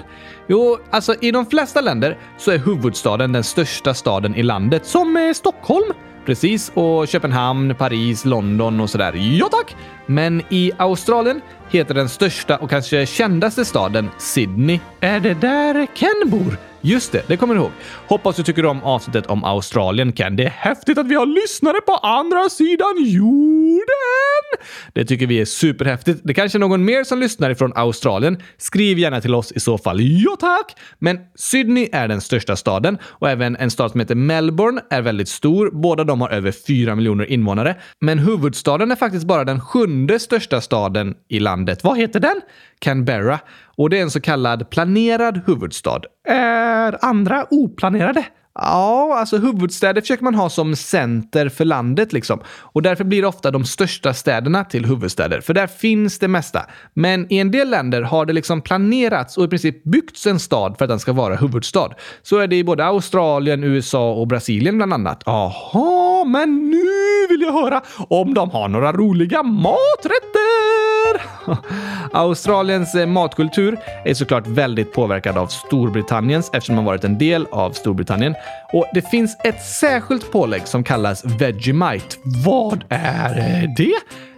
[0.47, 5.17] Jo, alltså i de flesta länder så är huvudstaden den största staden i landet, som
[5.17, 5.93] är Stockholm.
[6.25, 9.13] Precis, och Köpenhamn, Paris, London och sådär.
[9.13, 9.75] Ja tack!
[10.05, 14.79] Men i Australien heter den största och kanske kändaste staden Sydney.
[14.99, 16.70] Är det där Ken bor?
[16.81, 17.71] Just det, det kommer du ihåg.
[18.07, 20.35] Hoppas du tycker om avsnittet om Australien, Ken.
[20.35, 23.81] Det är häftigt att vi har lyssnare på andra sidan jorden!
[24.93, 26.21] Det tycker vi är superhäftigt.
[26.23, 28.37] Det kanske är någon mer som lyssnar ifrån Australien.
[28.57, 30.01] Skriv gärna till oss i så fall.
[30.01, 30.75] Ja, tack!
[30.99, 35.29] Men Sydney är den största staden och även en stad som heter Melbourne är väldigt
[35.29, 35.71] stor.
[35.73, 37.75] Båda de har över 4 miljoner invånare.
[37.99, 41.83] Men huvudstaden är faktiskt bara den sjunde största staden i landet.
[41.83, 42.41] Vad heter den?
[42.79, 43.39] Canberra.
[43.81, 46.01] Och det är en så kallad planerad huvudstad.
[46.27, 48.25] Är andra oplanerade?
[48.55, 52.39] Ja, alltså huvudstäder försöker man ha som center för landet liksom.
[52.47, 56.65] Och därför blir det ofta de största städerna till huvudstäder, för där finns det mesta.
[56.93, 60.75] Men i en del länder har det liksom planerats och i princip byggts en stad
[60.77, 61.89] för att den ska vara huvudstad.
[62.21, 65.27] Så är det i både Australien, USA och Brasilien bland annat.
[65.27, 70.90] Aha, men nu vill jag höra om de har några roliga maträtter!
[72.13, 77.71] Australiens eh, matkultur är såklart väldigt påverkad av Storbritanniens eftersom man varit en del av
[77.71, 78.35] Storbritannien.
[78.73, 82.15] Och det finns ett särskilt pålägg som kallas Vegemite.
[82.45, 83.95] Vad är eh, det?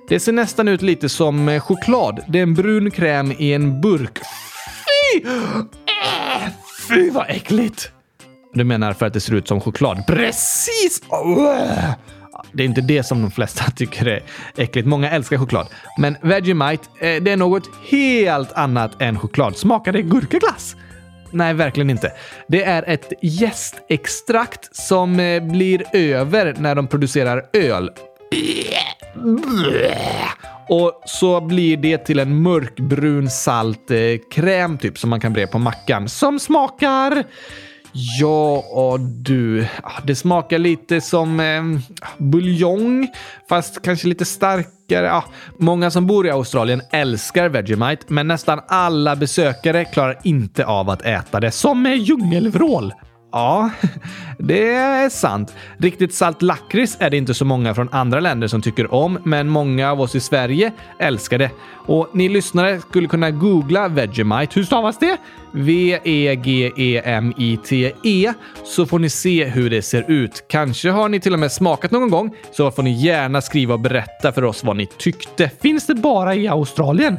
[0.10, 2.20] Det ser nästan ut lite som eh, choklad.
[2.28, 4.20] Det är en brun kräm i en burk.
[4.86, 5.24] Fy!
[5.24, 6.52] Äh,
[6.90, 7.92] fy vad äckligt!
[8.54, 10.04] Du menar för att det ser ut som choklad?
[10.08, 11.02] Precis!
[12.52, 14.24] Det är inte det som de flesta tycker är
[14.58, 14.88] äckligt.
[14.88, 15.68] Många älskar choklad.
[15.98, 19.58] Men Vegemite, eh, det är något helt annat än choklad.
[19.58, 20.76] Smakar det gurkaglass?
[21.32, 22.12] Nej, verkligen inte.
[22.48, 27.90] Det är ett jästextrakt som eh, blir över när de producerar öl.
[30.70, 33.98] Och så blir det till en mörkbrun salt eh,
[34.32, 37.24] kräm typ som man kan bre på mackan som smakar
[37.94, 41.64] Ja du, ah, det smakar lite som eh,
[42.18, 43.08] buljong,
[43.50, 45.06] fast kanske lite starkare.
[45.06, 45.24] Ja,
[45.58, 51.02] många som bor i Australien älskar Vegemite, men nästan alla besökare klarar inte av att
[51.02, 51.52] äta det.
[51.52, 52.94] Som med djungelvrål.
[53.34, 53.70] Ja,
[54.38, 55.56] det är sant.
[55.78, 59.50] Riktigt salt lakrits är det inte så många från andra länder som tycker om, men
[59.50, 61.52] många av oss i Sverige älskar det.
[61.86, 64.52] Och ni lyssnare skulle kunna googla Vegemite.
[64.56, 65.18] Hur stavas det?
[65.52, 66.74] V-E-G-E-M-I-T-E
[68.04, 70.46] -E, så får ni se hur det ser ut.
[70.48, 73.80] Kanske har ni till och med smakat någon gång, så får ni gärna skriva och
[73.80, 75.52] berätta för oss vad ni tyckte.
[75.62, 77.18] Finns det bara i Australien?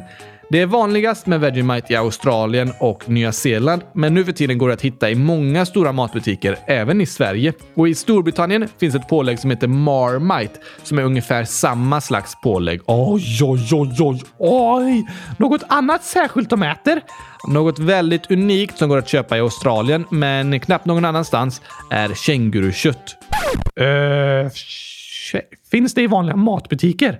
[0.49, 4.67] Det är vanligast med Vegemite i Australien och Nya Zeeland, men nu för tiden går
[4.67, 7.53] det att hitta i många stora matbutiker, även i Sverige.
[7.75, 12.81] Och i Storbritannien finns ett pålägg som heter Marmite, som är ungefär samma slags pålägg.
[12.85, 15.07] Oj, oj, oj, oj, oj!
[15.37, 17.01] Något annat särskilt de äter?
[17.47, 23.15] Något väldigt unikt som går att köpa i Australien, men knappt någon annanstans, är kängurukött.
[23.81, 24.49] Uh,
[25.71, 27.19] finns det i vanliga matbutiker?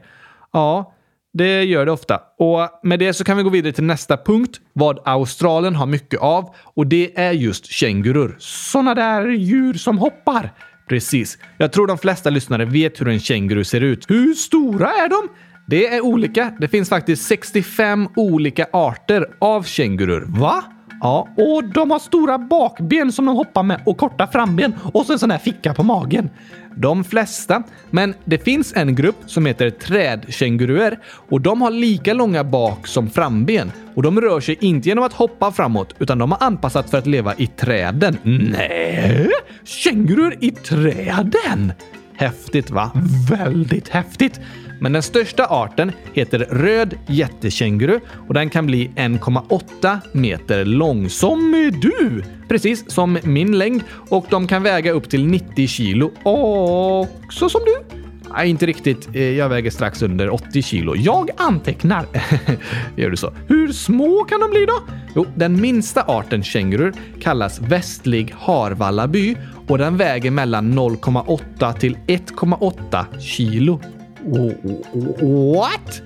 [0.53, 0.94] Ja,
[1.37, 2.19] det gör det ofta.
[2.39, 4.59] Och med det så kan vi gå vidare till nästa punkt.
[4.73, 6.55] Vad Australien har mycket av.
[6.63, 8.35] Och det är just kängurur.
[8.39, 10.53] Såna där djur som hoppar.
[10.89, 11.37] Precis.
[11.57, 14.09] Jag tror de flesta lyssnare vet hur en känguru ser ut.
[14.09, 15.29] Hur stora är de?
[15.67, 16.53] Det är olika.
[16.59, 20.25] Det finns faktiskt 65 olika arter av kängurur.
[20.27, 20.63] Va?
[21.01, 25.13] Ja, och de har stora bakben som de hoppar med och korta framben och så
[25.13, 26.29] en sån här ficka på magen.
[26.75, 32.43] De flesta, men det finns en grupp som heter trädkänguruer och de har lika långa
[32.43, 36.43] bak som framben och de rör sig inte genom att hoppa framåt utan de har
[36.43, 38.17] anpassat för att leva i träden.
[38.23, 39.29] Nej,
[39.63, 41.73] kängurur i träden!
[42.17, 42.91] Häftigt va?
[43.29, 44.39] Väldigt häftigt!
[44.79, 51.09] Men den största arten heter röd jättekänguru och den kan bli 1,8 meter lång.
[51.09, 52.23] Som du!
[52.47, 56.11] Precis som min längd och de kan väga upp till 90 kilo.
[56.23, 57.97] Också som du.
[58.37, 59.09] Nej, inte riktigt.
[59.13, 60.95] Eh, jag väger strax under 80 kilo.
[60.95, 62.05] Jag antecknar.
[62.95, 63.33] Gör du så?
[63.47, 64.93] Hur små kan de bli då?
[65.15, 73.19] Jo, den minsta arten kängurur kallas västlig harvallaby och den väger mellan 0,8 till 1,8
[73.19, 73.81] kilo.
[74.25, 76.01] What?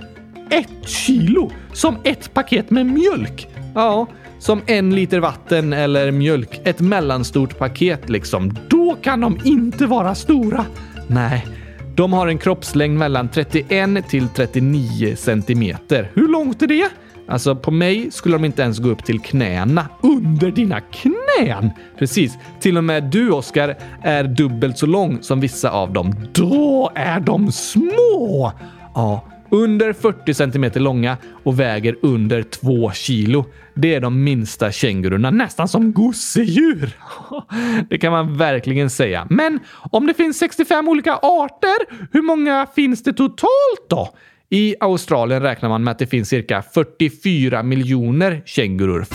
[0.51, 1.51] Ett kilo?
[1.73, 3.47] Som ett paket med mjölk?
[3.75, 4.07] Ja,
[4.39, 6.61] som en liter vatten eller mjölk.
[6.63, 8.57] Ett mellanstort paket liksom.
[8.69, 10.65] Då kan de inte vara stora.
[11.07, 11.47] Nej,
[11.95, 16.11] de har en kroppslängd mellan 31 till 39 centimeter.
[16.13, 16.89] Hur långt är det?
[17.29, 19.85] Alltså på mig skulle de inte ens gå upp till knäna.
[20.01, 21.69] Under dina knän!
[21.99, 22.37] Precis.
[22.59, 26.15] Till och med du, Oskar, är dubbelt så lång som vissa av dem.
[26.33, 28.51] Då är de små!
[28.95, 33.45] Ja, under 40 centimeter långa och väger under 2 kilo.
[33.73, 36.91] Det är de minsta kängururna, nästan som gosedjur.
[37.89, 39.27] Det kan man verkligen säga.
[39.29, 39.59] Men
[39.91, 44.09] om det finns 65 olika arter, hur många finns det totalt då?
[44.51, 49.05] I Australien räknar man med att det finns cirka 44 miljoner kängurur.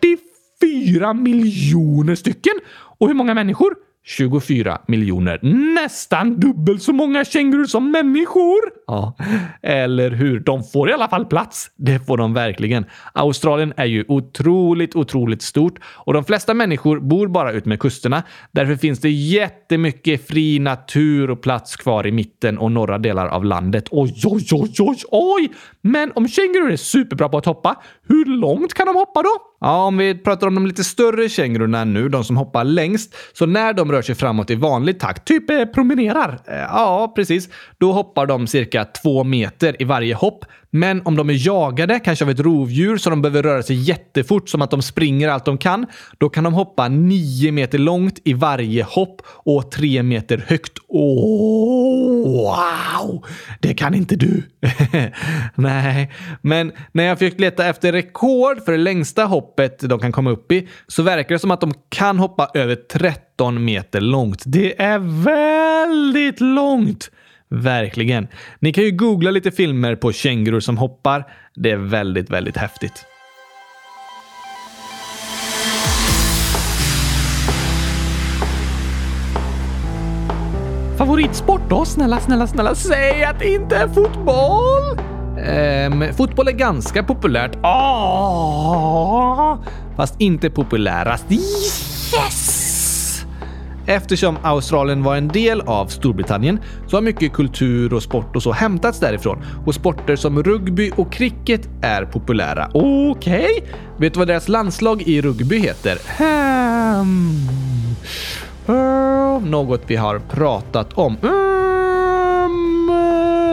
[0.00, 2.52] 44 miljoner stycken!
[2.98, 3.74] Och hur många människor?
[4.06, 5.38] 24 miljoner.
[5.74, 8.60] Nästan dubbelt så många kängurur som människor!
[8.86, 9.16] Ja,
[9.62, 10.40] eller hur?
[10.40, 11.70] De får i alla fall plats.
[11.76, 12.84] Det får de verkligen.
[13.12, 18.22] Australien är ju otroligt, otroligt stort och de flesta människor bor bara ut med kusterna.
[18.52, 23.44] Därför finns det jättemycket fri natur och plats kvar i mitten och norra delar av
[23.44, 23.84] landet.
[23.90, 25.48] Oj, oj, oj, oj, oj!
[25.82, 29.30] Men om kängurur är superbra på att hoppa, hur långt kan de hoppa då?
[29.60, 33.46] Ja, om vi pratar om de lite större kängururna nu, de som hoppar längst, så
[33.46, 37.92] när de rör sig framåt i vanlig takt, typ eh, promenerar, eh, ja precis, då
[37.92, 40.44] hoppar de cirka två meter i varje hopp.
[40.72, 44.48] Men om de är jagade, kanske av ett rovdjur, så de behöver röra sig jättefort,
[44.48, 45.86] som att de springer allt de kan,
[46.18, 50.78] då kan de hoppa nio meter långt i varje hopp och tre meter högt.
[50.88, 53.24] Oh, wow!
[53.60, 54.42] Det kan inte du.
[55.70, 56.10] Nej,
[56.42, 60.52] men när jag försökt leta efter rekord för det längsta hoppet de kan komma upp
[60.52, 64.42] i så verkar det som att de kan hoppa över 13 meter långt.
[64.46, 67.10] Det är väldigt långt!
[67.48, 68.28] Verkligen.
[68.58, 71.24] Ni kan ju googla lite filmer på kängurur som hoppar.
[71.54, 73.04] Det är väldigt, väldigt häftigt.
[80.98, 81.84] Favoritsport då?
[81.84, 85.09] Snälla, snälla, snälla, säg att det inte är fotboll!
[85.44, 87.56] Ehm, fotboll är ganska populärt.
[87.56, 89.58] Oh,
[89.96, 91.32] fast inte populärast.
[91.32, 92.60] Yes!
[93.86, 98.52] Eftersom Australien var en del av Storbritannien så har mycket kultur och sport och så
[98.52, 102.70] hämtats därifrån och sporter som rugby och cricket är populära.
[102.74, 103.10] Okej?
[103.10, 103.62] Okay.
[103.96, 105.98] Vet du vad deras landslag i rugby heter?
[106.18, 107.46] Hmm.
[108.68, 111.16] Uh, något vi har pratat om.
[111.22, 111.69] Um,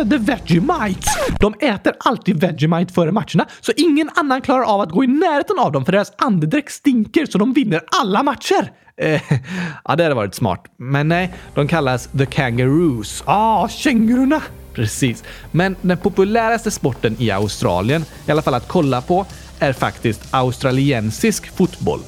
[0.05, 1.17] the Vegemites.
[1.39, 5.59] De äter alltid Vegemite före matcherna, så ingen annan klarar av att gå i närheten
[5.59, 8.71] av dem för deras andedräkt stinker så de vinner alla matcher.
[9.01, 9.21] Eh,
[9.83, 10.65] ja, det hade varit smart.
[10.77, 13.23] Men nej, de kallas the Kangaroos.
[13.25, 14.41] Ah, kängurorna!
[14.73, 15.23] Precis.
[15.51, 19.25] Men den populäraste sporten i Australien, i alla fall att kolla på,
[19.59, 21.99] är faktiskt australiensisk fotboll.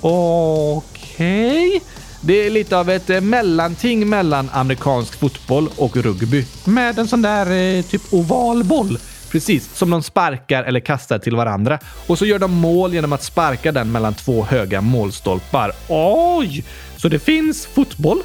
[0.00, 1.68] Okej.
[1.68, 1.80] Okay.
[2.20, 6.46] Det är lite av ett mellanting mellan amerikansk fotboll och rugby.
[6.64, 8.98] Med en sån där eh, typ ovalboll.
[9.30, 11.78] Precis, som de sparkar eller kastar till varandra.
[12.06, 15.72] Och så gör de mål genom att sparka den mellan två höga målstolpar.
[15.88, 16.64] Oj!
[16.96, 18.22] Så det finns fotboll,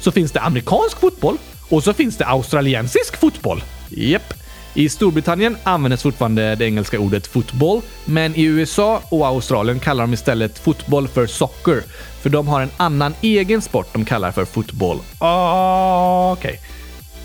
[0.00, 3.62] så finns det amerikansk fotboll och så finns det australiensisk fotboll.
[3.88, 4.45] Japp.
[4.76, 10.12] I Storbritannien används fortfarande det engelska ordet fotboll, men i USA och Australien kallar de
[10.12, 11.82] istället fotboll för soccer,
[12.22, 14.98] för de har en annan egen sport de kallar för fotboll.
[15.18, 16.60] Ah, okej.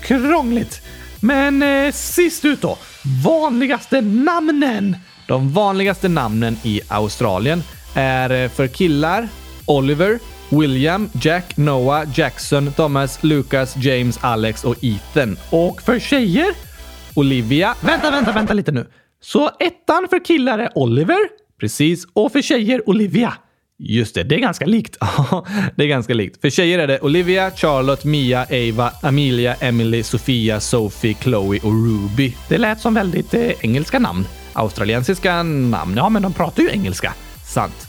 [0.00, 0.18] Okay.
[0.18, 0.82] Krångligt.
[1.20, 2.78] Men eh, sist ut då.
[3.24, 4.96] Vanligaste namnen.
[5.26, 7.62] De vanligaste namnen i Australien
[7.94, 9.28] är eh, för killar
[9.66, 15.38] Oliver, William, Jack, Noah, Jackson, Thomas, Lucas, James, Alex och Ethan.
[15.50, 16.71] Och för tjejer
[17.14, 17.74] Olivia.
[17.80, 18.86] Vänta, vänta, vänta lite nu.
[19.20, 21.18] Så ettan för killar är Oliver.
[21.60, 22.06] Precis.
[22.12, 23.34] Och för tjejer Olivia.
[23.78, 24.96] Just det, det är ganska likt.
[25.76, 26.40] det är ganska likt.
[26.40, 32.34] För tjejer är det Olivia, Charlotte, Mia, Ava, Amelia, Emily, Sofia, Sophie, Chloe och Ruby.
[32.48, 34.26] Det lät som väldigt eh, engelska namn.
[34.52, 37.14] Australiensiska namn, ja, men de pratar ju engelska.
[37.44, 37.88] Sant.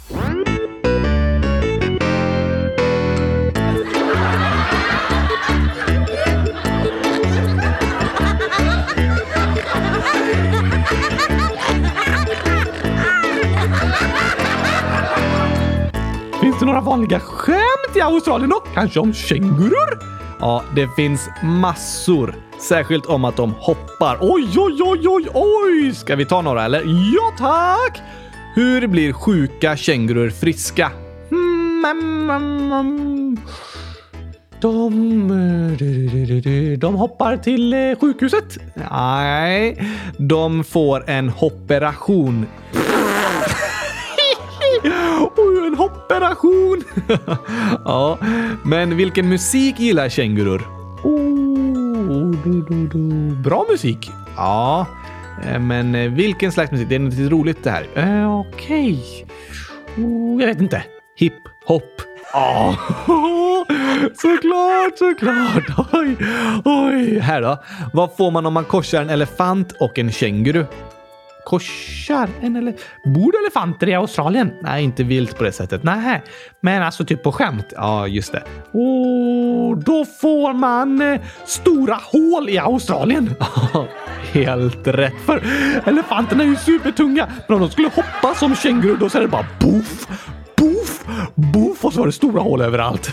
[16.63, 18.63] Finns det några vanliga skämt i Australien då?
[18.73, 19.99] Kanske om kängurur?
[20.39, 22.36] Ja, det finns massor.
[22.60, 24.17] Särskilt om att de hoppar.
[24.21, 25.93] Oj, oj, oj, oj, oj!
[25.95, 26.82] Ska vi ta några eller?
[27.15, 28.02] Ja, tack!
[28.56, 30.91] Hur blir sjuka kängurur friska?
[31.30, 33.38] Hmm, mm, mm, mm,
[34.62, 35.32] de...
[36.71, 38.58] Eh, de hoppar till eh, sjukhuset?
[38.91, 42.45] Nej, de får en hopperation.
[44.84, 46.84] Oj, en hopperation!
[47.86, 48.17] ja,
[48.63, 50.62] men vilken musik gillar kängurur?
[51.04, 52.36] Oh,
[53.43, 54.12] bra musik.
[54.36, 54.88] Ja,
[55.43, 56.89] eh, men eh, vilken slags musik?
[56.89, 57.84] Det är något roligt det här.
[57.98, 59.00] Uh, Okej.
[59.96, 60.06] Okay.
[60.06, 60.84] Oh, jag vet inte.
[61.17, 61.34] Hip,
[61.65, 61.84] hop.
[62.34, 62.76] Oh,
[64.22, 65.88] såklart, såklart.
[65.93, 66.17] Oj,
[66.65, 67.19] oj.
[67.19, 67.63] Här då.
[67.93, 70.65] Vad får man om man korsar en elefant och en känguru?
[71.45, 72.73] Korsar en eller...
[73.06, 74.53] Bor det elefanter i Australien?
[74.62, 75.84] Nej, inte vilt på det sättet.
[75.84, 76.23] Nej,
[76.62, 77.73] men alltså typ på skämt.
[77.75, 78.43] Ja, just det.
[78.71, 83.36] Och då får man eh, stora hål i Australien.
[84.34, 85.43] Helt rätt, för
[85.86, 87.27] elefanterna är ju supertunga.
[87.47, 90.08] Men om de skulle hoppa som kängurur då så är det bara boof,
[90.58, 93.12] boof, boof och så var det stora hål överallt.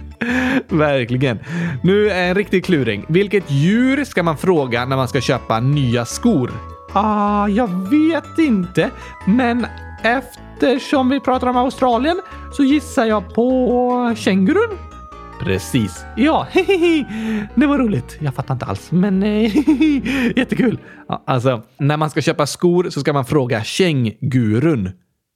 [0.68, 1.38] Verkligen.
[1.82, 3.04] Nu är en riktig kluring.
[3.08, 6.52] Vilket djur ska man fråga när man ska köpa nya skor?
[6.92, 8.90] Ah, jag vet inte,
[9.26, 9.66] men
[10.02, 12.20] eftersom vi pratar om Australien
[12.52, 14.78] så gissar jag på kängurun.
[15.40, 16.04] Precis.
[16.16, 16.46] Ja,
[17.54, 18.16] det var roligt.
[18.20, 19.22] Jag fattar inte alls, men
[20.36, 20.78] jättekul.
[21.26, 24.90] Alltså, när man ska köpa skor så ska man fråga kängurun.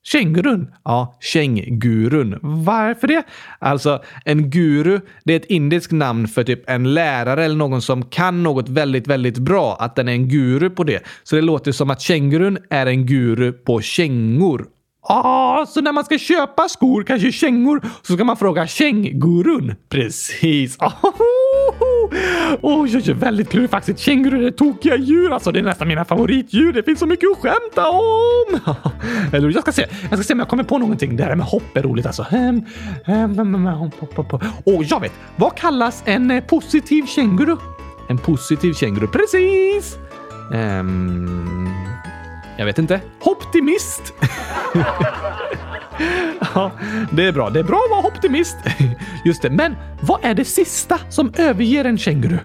[0.06, 0.74] Kängurun?
[0.84, 2.38] Ja, kängurun.
[2.42, 3.22] Varför det?
[3.58, 8.04] Alltså, en guru, det är ett indiskt namn för typ en lärare eller någon som
[8.04, 9.76] kan något väldigt, väldigt bra.
[9.80, 11.02] Att den är en guru på det.
[11.22, 14.66] Så det låter som att kängurun är en guru på kängor.
[15.06, 19.74] Ah, så när man ska köpa skor, kanske kängor, så ska man fråga kängurun.
[19.88, 20.78] Precis.
[22.62, 23.70] Oh, jag är väldigt klurig.
[23.70, 23.98] faktiskt.
[23.98, 25.32] Kängurur är tokiga djur.
[25.32, 26.72] Alltså, det är nästan mina favoritdjur.
[26.72, 28.74] Det finns så mycket att skämta om.
[29.32, 29.86] Eller jag ska se.
[30.10, 31.16] Jag ska se om jag kommer på någonting.
[31.16, 32.26] Det här med hopp är roligt alltså.
[32.32, 32.50] Åh,
[34.64, 35.12] oh, jag vet.
[35.36, 37.56] Vad kallas en eh, positiv känguru?
[38.08, 39.06] En positiv känguru.
[39.06, 39.96] Precis.
[40.52, 41.68] Um,
[42.56, 43.00] jag vet inte.
[43.20, 44.12] Optimist!
[46.54, 46.70] ja,
[47.12, 47.50] det är bra.
[47.50, 48.56] Det är bra att vara optimist.
[49.24, 52.38] Just det, men vad är det sista som överger en känguru?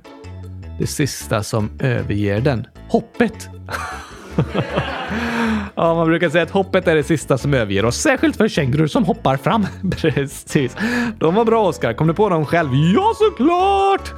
[0.79, 2.67] Det sista som överger den?
[2.89, 3.49] Hoppet.
[5.76, 8.88] ja, man brukar säga att hoppet är det sista som överger oss, särskilt för kängurur
[8.88, 9.67] som hoppar fram.
[9.97, 10.76] Precis.
[11.20, 11.93] De var bra, Oskar.
[11.93, 12.70] Kom du på dem själv?
[12.95, 14.13] Ja, såklart!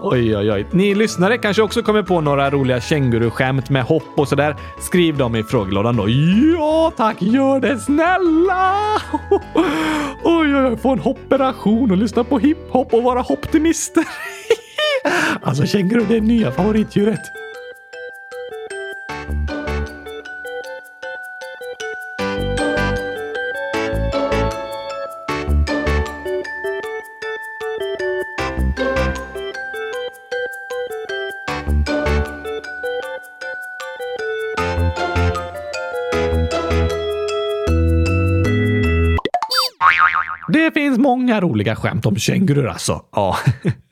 [0.00, 0.66] Oj, oj, oj.
[0.70, 4.56] Ni lyssnare kanske också kommer på några roliga känguruskämt med hopp och sådär.
[4.80, 6.08] Skriv dem i frågelådan då.
[6.08, 7.22] Ja, tack.
[7.22, 8.74] Gör det snälla!
[10.24, 10.76] oj, oj, oj.
[10.76, 14.04] Få en hopperation och lyssna på hiphop och vara optimister.
[15.42, 17.45] alltså, känguru, det är nya favoritdjuret.
[40.48, 43.04] Det finns många roliga skämt om kängurur alltså.
[43.12, 43.36] Ja,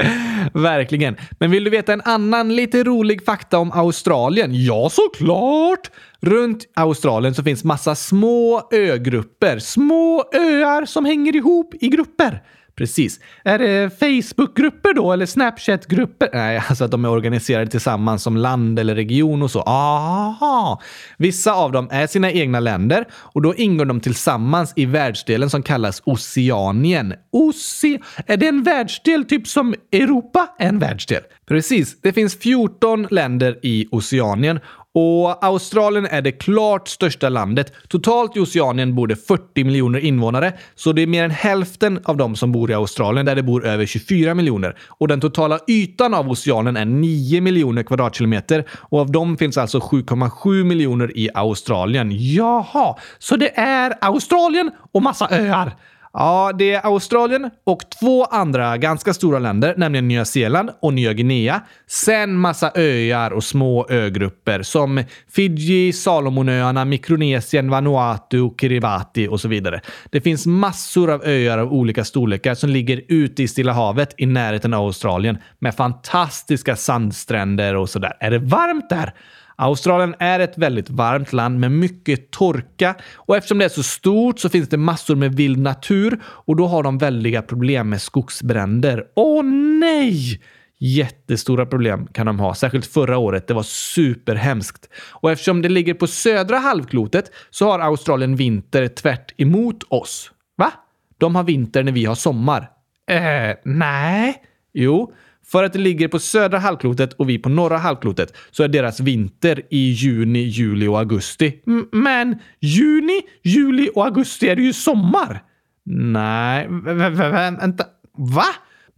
[0.54, 1.16] verkligen.
[1.38, 4.50] Men vill du veta en annan lite rolig fakta om Australien?
[4.52, 5.90] Ja, såklart!
[6.20, 9.58] Runt Australien så finns massa små ögrupper.
[9.58, 12.42] Små öar som hänger ihop i grupper.
[12.76, 13.20] Precis.
[13.44, 16.28] Är det Facebookgrupper då eller Snapchatgrupper?
[16.32, 19.60] Nej, alltså att de är organiserade tillsammans som land eller region och så.
[19.60, 20.82] Aha!
[21.18, 25.62] Vissa av dem är sina egna länder och då ingår de tillsammans i världsdelen som
[25.62, 27.14] kallas Oceanien.
[27.32, 31.22] Oce är det en världsdel typ som Europa är en världsdel?
[31.48, 32.00] Precis.
[32.00, 34.60] Det finns 14 länder i Oceanien
[34.94, 37.72] och Australien är det klart största landet.
[37.88, 42.16] Totalt i Oceanien bor det 40 miljoner invånare, så det är mer än hälften av
[42.16, 44.76] dem som bor i Australien där det bor över 24 miljoner.
[44.88, 49.78] Och den totala ytan av oceanen är 9 miljoner kvadratkilometer och av dem finns alltså
[49.78, 52.08] 7,7 miljoner i Australien.
[52.12, 55.76] Jaha, så det är Australien och massa öar.
[56.16, 61.12] Ja, det är Australien och två andra ganska stora länder, nämligen Nya Zeeland och Nya
[61.12, 61.60] Guinea.
[61.86, 69.80] Sen massa öar och små ögrupper som Fiji, Salomonöarna, Mikronesien, Vanuatu, Kiribati och så vidare.
[70.10, 74.26] Det finns massor av öar av olika storlekar som ligger ute i Stilla havet i
[74.26, 78.16] närheten av Australien med fantastiska sandstränder och sådär.
[78.20, 79.12] Är det varmt där?
[79.56, 84.38] Australien är ett väldigt varmt land med mycket torka och eftersom det är så stort
[84.38, 89.04] så finns det massor med vild natur och då har de väldiga problem med skogsbränder.
[89.14, 89.44] Åh
[89.80, 90.40] nej!
[90.78, 93.46] Jättestora problem kan de ha, särskilt förra året.
[93.46, 94.88] Det var superhemskt.
[95.10, 100.30] Och eftersom det ligger på södra halvklotet så har Australien vinter tvärt emot oss.
[100.56, 100.72] Va?
[101.18, 102.70] De har vinter när vi har sommar.
[103.10, 104.42] Eh, nej.
[104.72, 105.12] Jo,
[105.46, 109.00] för att det ligger på södra halvklotet och vi på norra halvklotet så är deras
[109.00, 111.62] vinter i juni, juli och augusti.
[111.66, 115.42] M men juni, juli och augusti är det ju sommar.
[115.84, 117.84] Nej, vänta.
[118.18, 118.46] Va?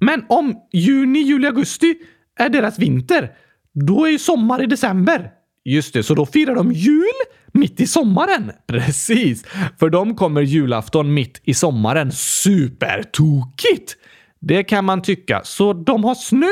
[0.01, 1.94] Men om juni, juli, augusti
[2.38, 3.30] är deras vinter,
[3.74, 5.30] då är ju sommar i december.
[5.64, 7.05] Just det, så då firar de jul
[7.53, 8.53] mitt i sommaren.
[8.66, 9.44] Precis,
[9.78, 12.12] för de kommer julafton mitt i sommaren.
[12.12, 13.97] Supertokigt!
[14.41, 15.41] Det kan man tycka.
[15.45, 16.47] Så de har snö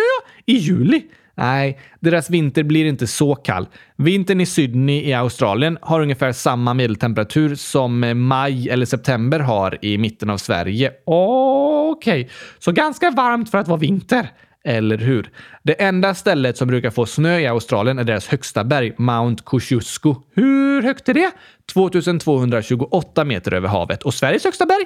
[0.46, 1.02] i juli?
[1.36, 3.66] Nej, deras vinter blir inte så kall.
[3.96, 9.78] Vintern i Sydney i Australien har ungefär samma medeltemperatur som eh, maj eller september har
[9.82, 10.92] i mitten av Sverige.
[11.04, 12.34] Okej, okay.
[12.58, 14.28] så ganska varmt för att vara vinter.
[14.66, 15.30] Eller hur?
[15.62, 20.16] Det enda stället som brukar få snö i Australien är deras högsta berg, Mount Kosciuszko.
[20.34, 21.30] Hur högt är det?
[21.72, 24.02] 2228 meter över havet.
[24.02, 24.84] Och Sveriges högsta berg?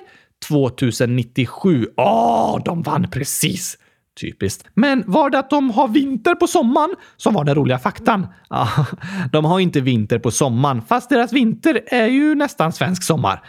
[0.48, 1.88] 2097.
[1.96, 3.78] Åh, oh, de vann precis!
[4.20, 4.64] Typiskt.
[4.74, 8.26] Men var det att de har vinter på sommaren som var den roliga faktan?
[8.50, 8.68] Ja,
[9.32, 13.42] de har inte vinter på sommaren, fast deras vinter är ju nästan svensk sommar.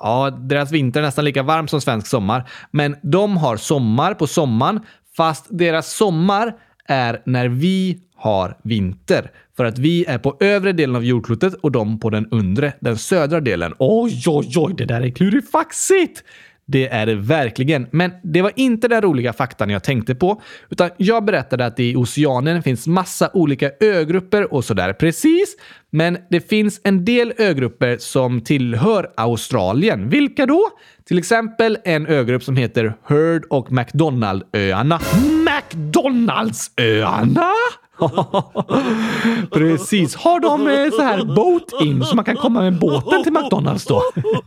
[0.00, 4.26] Ja, deras vinter är nästan lika varm som svensk sommar, men de har sommar på
[4.26, 4.80] sommaren,
[5.16, 6.54] fast deras sommar
[6.88, 9.30] är när vi har vinter.
[9.56, 12.98] För att vi är på övre delen av jordklotet och de på den undre, den
[12.98, 13.74] södra delen.
[13.78, 16.22] Oj, oj, oj, det där är klurifaxigt!
[16.68, 17.86] Det är det verkligen.
[17.90, 21.90] Men det var inte den roliga faktan jag tänkte på, utan jag berättade att det
[21.90, 24.92] i Oceanen finns massa olika ögrupper och sådär.
[24.92, 25.56] Precis,
[25.90, 30.08] men det finns en del ögrupper som tillhör Australien.
[30.08, 30.70] Vilka då?
[31.04, 35.00] Till exempel en ögrupp som heter Heard och McDonald-öarna.
[35.14, 35.45] Mm.
[35.74, 37.50] McDonalds-öarna?
[39.52, 40.14] Precis.
[40.14, 44.02] Har de eh, så här boat-in så man kan komma med båten till McDonalds då?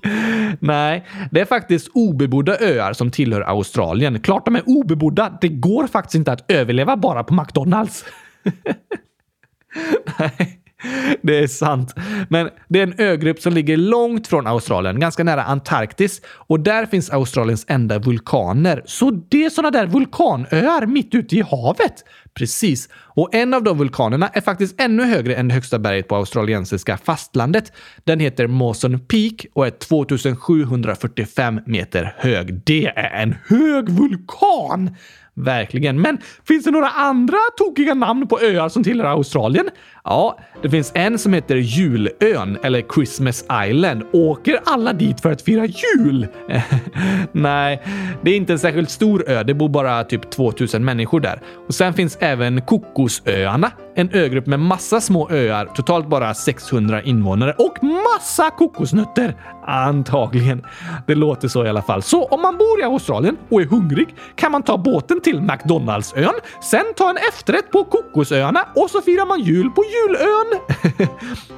[0.60, 4.20] Nej, det är faktiskt obebodda öar som tillhör Australien.
[4.20, 5.38] Klart de är obebodda.
[5.42, 8.06] Det går faktiskt inte att överleva bara på McDonalds.
[10.20, 10.59] Nej.
[11.22, 11.96] Det är sant.
[12.30, 16.22] Men det är en ögrupp som ligger långt från Australien, ganska nära Antarktis.
[16.26, 18.84] Och där finns Australiens enda vulkaner.
[18.86, 21.94] Så det är såna där vulkanöar mitt ute i havet.
[22.34, 22.90] Precis.
[22.94, 26.98] Och en av de vulkanerna är faktiskt ännu högre än det högsta berget på australiensiska
[26.98, 27.72] fastlandet.
[28.04, 32.62] Den heter Mawson Peak och är 2745 meter hög.
[32.66, 34.96] Det är en hög vulkan!
[35.40, 36.02] Verkligen.
[36.02, 36.18] Men
[36.48, 39.70] finns det några andra tokiga namn på öar som tillhör Australien?
[40.04, 44.04] Ja, det finns en som heter Julön eller Christmas Island.
[44.14, 46.28] Åker alla dit för att fira jul?
[47.32, 47.84] Nej,
[48.22, 49.44] det är inte en särskilt stor ö.
[49.44, 51.42] Det bor bara typ 2000 människor där.
[51.68, 57.56] Och sen finns även Kokosöarna, en ögrupp med massa små öar, totalt bara 600 invånare
[57.58, 59.36] och massa kokosnötter.
[59.70, 60.66] Antagligen.
[61.08, 62.02] Det låter så i alla fall.
[62.02, 66.34] Så om man bor i Australien och är hungrig kan man ta båten till McDonaldsön,
[66.62, 70.60] sen ta en efterrätt på Kokosöarna och så firar man jul på julön.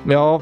[0.15, 0.41] ja,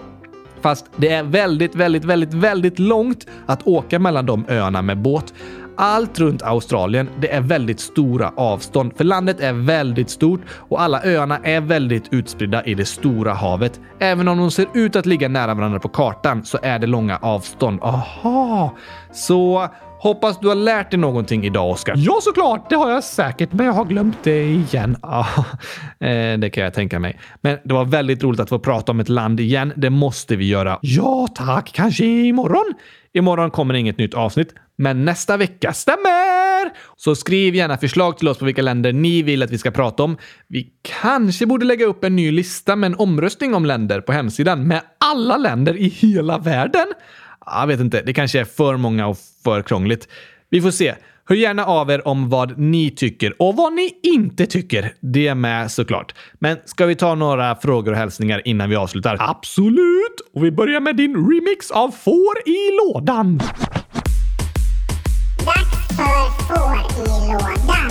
[0.62, 5.34] Fast det är väldigt, väldigt, väldigt, väldigt långt att åka mellan de öarna med båt
[5.80, 8.94] allt runt Australien, det är väldigt stora avstånd.
[8.98, 13.80] För landet är väldigt stort och alla öarna är väldigt utspridda i det stora havet.
[14.00, 17.18] Även om de ser ut att ligga nära varandra på kartan så är det långa
[17.18, 17.80] avstånd.
[17.82, 18.76] Aha!
[19.14, 19.70] Så
[20.02, 21.94] Hoppas du har lärt dig någonting idag, Oskar.
[21.98, 22.70] Ja, såklart.
[22.70, 24.98] Det har jag säkert, men jag har glömt det igen.
[25.02, 25.28] Ja,
[26.08, 27.20] eh, det kan jag tänka mig.
[27.42, 29.74] Men det var väldigt roligt att få prata om ett land igen.
[29.76, 30.80] Det måste vi göra.
[30.82, 31.72] Ja, tack.
[31.74, 32.74] Kanske imorgon?
[33.14, 36.72] Imorgon kommer inget nytt avsnitt, men nästa vecka stämmer!
[36.96, 40.04] Så skriv gärna förslag till oss på vilka länder ni vill att vi ska prata
[40.04, 40.18] om.
[40.48, 40.68] Vi
[41.02, 44.82] kanske borde lägga upp en ny lista med en omröstning om länder på hemsidan med
[44.98, 46.88] alla länder i hela världen.
[47.46, 50.08] Jag vet inte, det kanske är för många och för krångligt.
[50.50, 50.96] Vi får se.
[51.30, 54.94] Hör gärna av er om vad ni tycker och vad ni inte tycker.
[55.00, 56.16] Det är med såklart.
[56.40, 59.18] Men ska vi ta några frågor och hälsningar innan vi avslutar?
[59.20, 60.22] Absolut!
[60.34, 63.38] Och vi börjar med din remix av Får i lådan.
[65.46, 67.90] Dags för Får i lådan.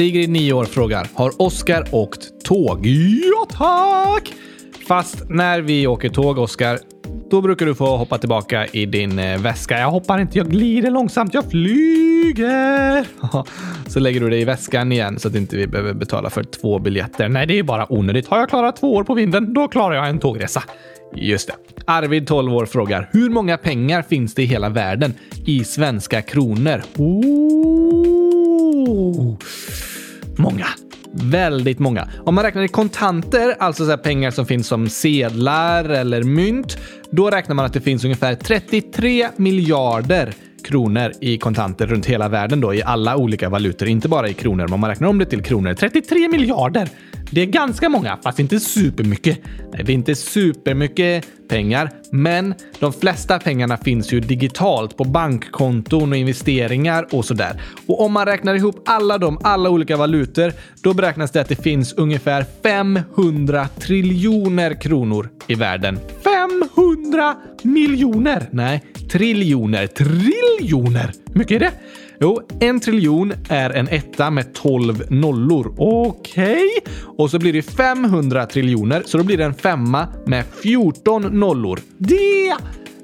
[0.00, 2.86] Sigrid, 9 år, frågar Har Oskar åkt tåg?
[2.86, 4.32] Ja, tack!
[4.88, 6.78] Fast när vi åker tåg, Oskar,
[7.30, 9.78] då brukar du få hoppa tillbaka i din eh, väska.
[9.78, 13.06] Jag hoppar inte, jag glider långsamt, jag flyger!
[13.90, 16.78] Så lägger du det i väskan igen så att inte vi behöver betala för två
[16.78, 17.28] biljetter.
[17.28, 18.26] Nej, det är bara onödigt.
[18.28, 20.62] Har jag klarat två år på vinden, då klarar jag en tågresa.
[21.16, 21.54] Just det.
[21.84, 25.14] Arvid, 12 år, frågar hur många pengar finns det i hela världen
[25.46, 26.82] i svenska kronor?
[26.96, 27.50] Oh.
[30.40, 30.66] Många.
[31.12, 32.08] Väldigt många.
[32.24, 36.78] Om man räknar i kontanter, alltså så pengar som finns som sedlar eller mynt,
[37.10, 42.60] då räknar man att det finns ungefär 33 miljarder kronor i kontanter runt hela världen
[42.60, 45.24] då i alla olika valutor, inte bara i kronor, men om man räknar om det
[45.24, 45.74] till kronor.
[45.74, 46.88] 33 miljarder!
[47.32, 49.38] Det är ganska många, fast inte supermycket.
[49.72, 56.12] Nej, det är inte supermycket pengar, men de flesta pengarna finns ju digitalt på bankkonton
[56.12, 57.62] och investeringar och sådär.
[57.86, 60.52] Och om man räknar ihop alla de, alla olika valutor,
[60.82, 65.98] då beräknas det att det finns ungefär 500 triljoner kronor i världen.
[66.40, 68.48] 500 miljoner!
[68.50, 69.86] Nej, triljoner.
[69.86, 71.12] Triljoner!
[71.32, 71.72] Hur mycket är det?
[72.20, 75.74] Jo, en triljon är en etta med 12 nollor.
[75.78, 76.52] Okej.
[76.52, 76.94] Okay.
[77.16, 81.80] Och så blir det 500 triljoner, så då blir det en femma med 14 nollor.
[81.98, 82.52] Det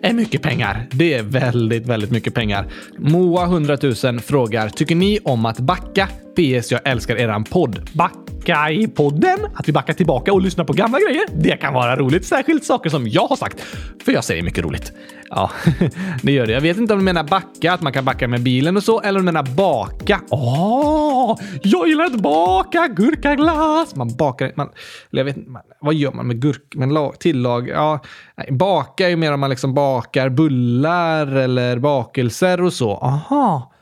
[0.02, 0.86] är mycket pengar.
[0.90, 2.66] Det är väldigt, väldigt mycket pengar.
[2.98, 6.08] Moa 100 000 frågar, tycker ni om att backa?
[6.36, 7.90] PS, jag älskar eran podd.
[7.92, 9.38] Backa i podden?
[9.54, 11.24] Att vi backar tillbaka och lyssnar på gamla grejer?
[11.34, 12.26] Det kan vara roligt.
[12.26, 13.60] Särskilt saker som jag har sagt.
[14.04, 14.92] För jag säger mycket roligt.
[15.30, 15.50] Ja,
[16.22, 16.52] det gör det.
[16.52, 19.00] Jag vet inte om du menar backa, att man kan backa med bilen och så,
[19.00, 20.20] eller om du menar baka.
[20.30, 23.96] Åh, oh, jag gillar att baka gurkaglass!
[23.96, 24.68] Man bakar, man,
[25.12, 26.72] eller jag vet inte, vad gör man med gurk?
[26.74, 28.00] Men lag, tillag, ja,
[28.36, 32.96] nej, baka är ju mer om man liksom bakar bullar eller bakelser och så.
[32.96, 33.72] Aha,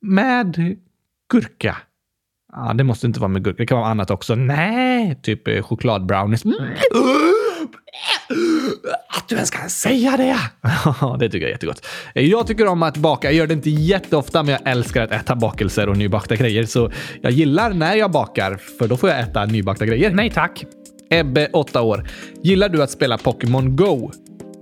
[0.00, 0.76] med
[1.32, 1.76] gurka.
[2.56, 3.56] Ja, det måste inte vara med gurka.
[3.58, 4.34] Det kan vara annat också.
[4.34, 6.44] Nej, typ eh, chokladbrownies.
[6.44, 6.54] Mm.
[9.08, 10.36] Att du ens kan säga det!
[11.00, 11.86] Ja, det tycker jag är jättegott.
[12.14, 13.28] Jag tycker om att baka.
[13.28, 16.64] Jag gör det inte jätteofta, men jag älskar att äta bakelser och nybakta grejer.
[16.64, 16.90] Så
[17.20, 20.10] jag gillar när jag bakar, för då får jag äta nybakta grejer.
[20.10, 20.64] Nej tack.
[21.10, 22.08] Ebbe, 8 år.
[22.42, 24.10] Gillar du att spela Pokémon Go?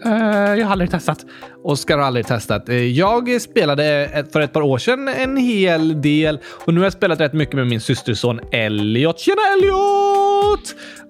[0.07, 1.27] Uh, jag har aldrig testat.
[1.65, 2.69] Oskar har aldrig testat.
[2.69, 6.93] Eh, jag spelade för ett par år sedan en hel del och nu har jag
[6.93, 9.19] spelat rätt mycket med min systerson Elliot.
[9.19, 10.20] Tjena Elliot!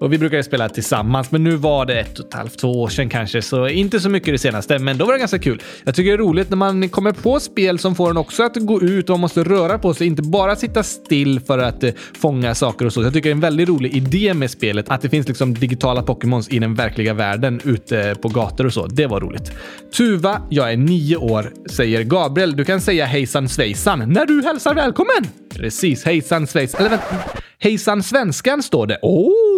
[0.01, 2.89] Och vi brukar spela tillsammans, men nu var det ett och ett halvt, två år
[2.89, 5.61] sedan kanske, så inte så mycket det senaste, men då var det ganska kul.
[5.83, 8.55] Jag tycker det är roligt när man kommer på spel som får en också att
[8.55, 11.91] gå ut och man måste röra på sig, inte bara sitta still för att eh,
[12.21, 13.03] fånga saker och så.
[13.03, 16.03] Jag tycker det är en väldigt rolig idé med spelet, att det finns liksom digitala
[16.03, 18.87] Pokémons i den verkliga världen ute på gator och så.
[18.87, 19.51] Det var roligt.
[19.97, 22.55] Tuva jag är nio år, säger Gabriel.
[22.55, 25.27] Du kan säga hejsan svejsan när du hälsar välkommen.
[25.55, 26.79] Precis, hejsan svejsan.
[26.79, 27.41] Eller vänta.
[27.63, 28.99] Hejsan svenskan står det.
[29.23, 29.50] Oh!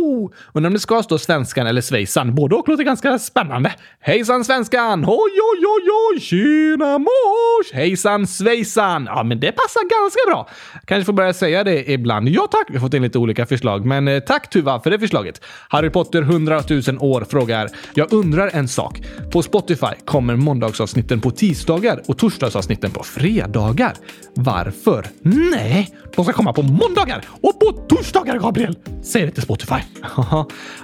[0.53, 2.35] Undrar om det ska stå svenskan eller svejsan.
[2.35, 3.73] Både och låter ganska spännande.
[3.99, 5.05] Hejsan svenskan!
[5.07, 6.19] Oj, oj, oj, oj!
[6.19, 7.73] Tjena mors!
[7.73, 9.05] Hejsan svejsan!
[9.05, 10.49] Ja, men det passar ganska bra.
[10.85, 12.29] Kanske får börja säga det ibland.
[12.29, 12.67] Ja tack!
[12.69, 15.41] Vi har fått in lite olika förslag, men eh, tack Tuva för det förslaget.
[15.69, 17.69] Harry Potter 100 000 år frågar.
[17.93, 19.01] Jag undrar en sak.
[19.31, 23.93] På Spotify kommer måndagsavsnitten på tisdagar och torsdagsavsnitten på fredagar.
[24.35, 25.07] Varför?
[25.21, 28.77] Nej, de ska komma på måndagar och på torsdagar, Gabriel!
[29.03, 29.92] Säg det till Spotify.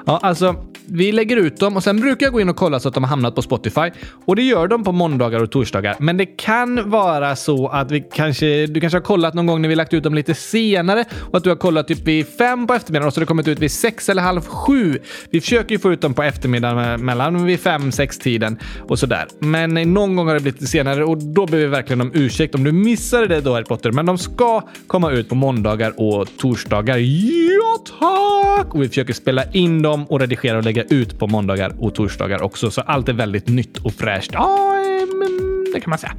[0.05, 0.55] Ja, alltså
[0.91, 3.03] vi lägger ut dem och sen brukar jag gå in och kolla så att de
[3.03, 3.91] har hamnat på Spotify.
[4.25, 5.95] Och det gör de på måndagar och torsdagar.
[5.99, 9.69] Men det kan vara så att vi kanske, du kanske har kollat någon gång när
[9.69, 12.73] vi lagt ut dem lite senare och att du har kollat typ vid fem på
[12.73, 14.99] eftermiddagen och så har det kommit ut vid sex eller halv sju.
[15.29, 19.27] Vi försöker ju få ut dem på eftermiddagen mellan vid fem, sex tiden och sådär.
[19.39, 22.63] Men någon gång har det blivit senare och då ber vi verkligen om ursäkt om
[22.63, 23.91] du missade det då Harry Potter.
[23.91, 26.97] Men de ska komma ut på måndagar och torsdagar.
[26.97, 28.75] Ja tack!
[28.75, 32.41] Och vi försöker spela in dem och redigera och lägga ut på måndagar och torsdagar
[32.41, 32.71] också.
[32.71, 34.31] Så allt är väldigt nytt och fräscht.
[34.33, 34.75] Ja,
[35.73, 36.13] det kan man säga.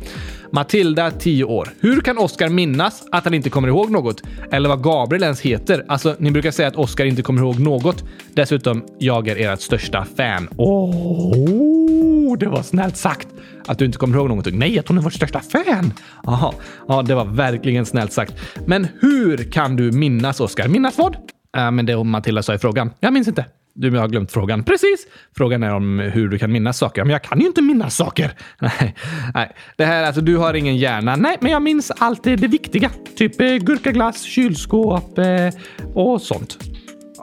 [0.53, 1.69] Matilda, 10 år.
[1.81, 4.23] Hur kan Oscar minnas att han inte kommer ihåg något?
[4.53, 5.85] Eller vad Gabriel ens heter?
[5.89, 8.05] Alltså, ni brukar säga att Oscar inte kommer ihåg något.
[8.35, 10.49] Dessutom, jag är ert största fan.
[10.57, 10.91] Åh,
[11.37, 13.29] oh, det var snällt sagt.
[13.67, 14.59] Att du inte kommer ihåg någonting.
[14.59, 15.93] Nej, att hon är vårt största fan.
[16.23, 16.55] Jaha,
[16.89, 18.35] ja, det var verkligen snällt sagt.
[18.67, 20.69] Men hur kan du minnas Oscar?
[20.69, 21.17] Minnas vad?
[21.57, 22.91] Äh, men det Matilda sa i frågan.
[23.01, 23.45] Jag minns inte.
[23.75, 24.65] Du har glömt frågan.
[24.65, 25.07] Precis!
[25.37, 27.05] Frågan är om hur du kan minnas saker.
[27.05, 28.33] Men jag kan ju inte minnas saker.
[28.61, 28.95] Nej,
[29.35, 29.53] nej.
[29.77, 31.17] Det här, alltså, du har ingen hjärna.
[31.17, 32.91] Nej, men jag minns alltid det viktiga.
[33.17, 35.49] Typ eh, gurkaglass, kylskåp eh,
[35.95, 36.59] och sånt.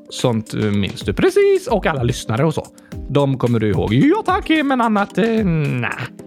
[0.10, 1.68] Sånt eh, minns du precis.
[1.68, 2.68] Och alla lyssnare och så.
[3.10, 3.94] De kommer du ihåg.
[3.94, 5.18] Ja tack, men annat?
[5.18, 6.27] Eh, nej.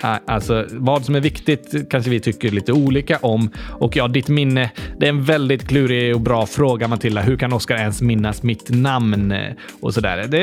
[0.00, 3.50] Alltså, vad som är viktigt kanske vi tycker lite olika om.
[3.78, 4.70] Och ja, ditt minne.
[4.98, 7.22] Det är en väldigt klurig och bra fråga, Matilda.
[7.22, 9.34] Hur kan Oskar ens minnas mitt namn
[9.80, 10.16] och sådär?
[10.16, 10.38] Det,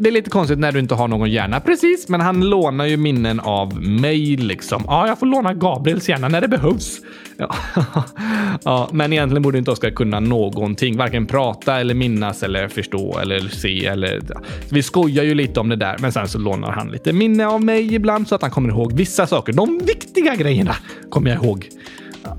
[0.00, 2.96] det är lite konstigt när du inte har någon hjärna precis, men han lånar ju
[2.96, 4.82] minnen av mig liksom.
[4.86, 7.00] Ja, jag får låna Gabriels hjärna när det behövs.
[7.36, 7.54] Ja.
[8.64, 13.40] ja, men egentligen borde inte Oskar kunna någonting, varken prata eller minnas eller förstå eller
[13.40, 14.20] se eller.
[14.68, 17.64] Vi skojar ju lite om det där, men sen så lånar han lite minne av
[17.64, 19.52] mig ibland så att han kommer ihåg vissa saker.
[19.52, 20.76] De viktiga grejerna
[21.10, 21.68] kommer jag ihåg.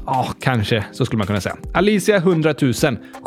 [0.06, 1.56] Ja, kanske så skulle man kunna säga.
[1.74, 2.74] Alicia 100 000.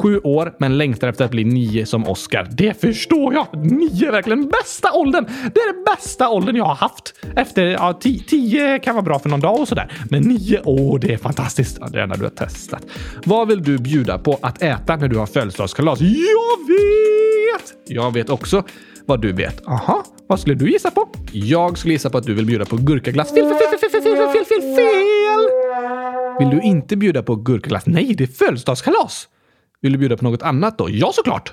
[0.02, 2.48] Sju år, men längtar efter att bli nio som Oscar.
[2.50, 3.46] Det förstår jag!
[3.64, 5.24] Nio är verkligen bästa åldern.
[5.54, 7.14] Det är den bästa åldern jag har haft.
[7.36, 9.92] Efter ja, tio, tio kan vara bra för någon dag och sådär.
[10.10, 11.78] Men nio, åh, det är fantastiskt.
[11.80, 12.86] Ja, det är du har testat.
[13.24, 16.00] Vad vill du bjuda på att äta när du har födelsedagskalas?
[16.00, 17.74] Jag vet!
[17.86, 18.64] Jag vet också
[19.06, 19.66] vad du vet.
[19.66, 21.08] Aha, vad skulle du gissa på?
[21.32, 23.34] Jag skulle gissa på att du vill bjuda på gurkaglass.
[23.34, 26.17] Fel, fel, fel, fel, fel, fel, fel, fel, fel!
[26.38, 27.86] Vill du inte bjuda på gurkaglass?
[27.86, 29.28] Nej, det är födelsedagskalas!
[29.80, 30.90] Vill du bjuda på något annat då?
[30.90, 31.52] Ja, såklart!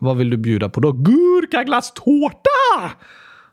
[0.00, 0.92] Vad vill du bjuda på då?
[0.92, 2.50] Gurkaglasstårta!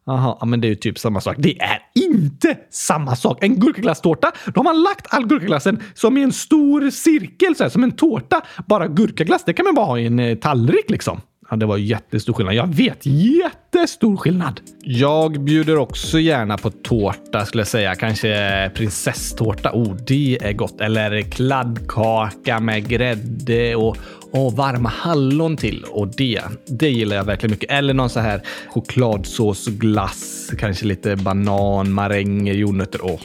[0.06, 1.36] Jaha, men det är ju typ samma sak.
[1.40, 3.44] Det är inte samma sak.
[3.44, 7.70] En gurkaglasstårta, då har man lagt all gurkaglassen som i en stor cirkel, så här,
[7.70, 8.42] som en tårta.
[8.68, 11.22] Bara gurkaglass, det kan man bara ha i en eh, tallrik liksom.
[11.54, 12.56] Ja, det var jättestor skillnad.
[12.56, 14.62] Jag vet, jättestor skillnad.
[14.84, 17.96] Jag bjuder också gärna på tårta skulle jag säga.
[17.96, 19.72] Kanske prinsesstårta.
[19.74, 20.82] Oh, det är gott.
[20.82, 23.98] Eller kladdkaka med grädde och,
[24.32, 25.86] och varma hallon till.
[25.90, 27.72] Och det, det gillar jag verkligen mycket.
[27.72, 33.00] Eller någon så här chokladsås, glass, kanske lite banan, maränger, jordnötter.
[33.00, 33.22] Oh,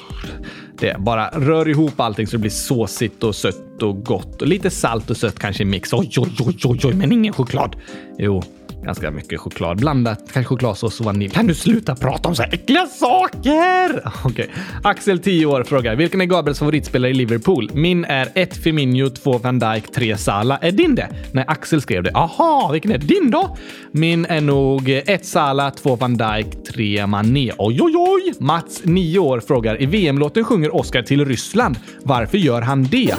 [0.78, 0.96] det.
[0.98, 4.42] Bara rör ihop allting så det blir såsigt och sött och gott.
[4.42, 5.92] Och lite salt och sött kanske i mix.
[5.92, 7.76] Oj, oj, oj, oj, oj, men ingen choklad.
[8.18, 8.42] Jo,
[8.82, 9.76] ganska mycket choklad.
[9.76, 11.30] Blandat kanske chokladsås och vanilj.
[11.30, 14.02] Kan du sluta prata om så här äckliga saker?
[14.24, 14.30] Okej.
[14.30, 14.46] Okay.
[14.82, 17.70] Axel, 10 år, frågar vilken är Gabriels favoritspelare i Liverpool?
[17.74, 20.56] Min är 1 Firmino, 2 van Dijk, 3 Sala.
[20.56, 21.08] Är din det?
[21.32, 22.10] Nej, Axel skrev det.
[22.14, 23.56] Aha, vilken är din då?
[23.90, 27.52] Min är nog 1 Sala, 2 van Dijk, 3 Mané.
[27.58, 28.34] Oj, oj, oj!
[28.38, 31.78] Mats, 9 år, frågar i VM-låten sjunger Oscar till Ryssland.
[32.02, 33.14] Varför gör han det?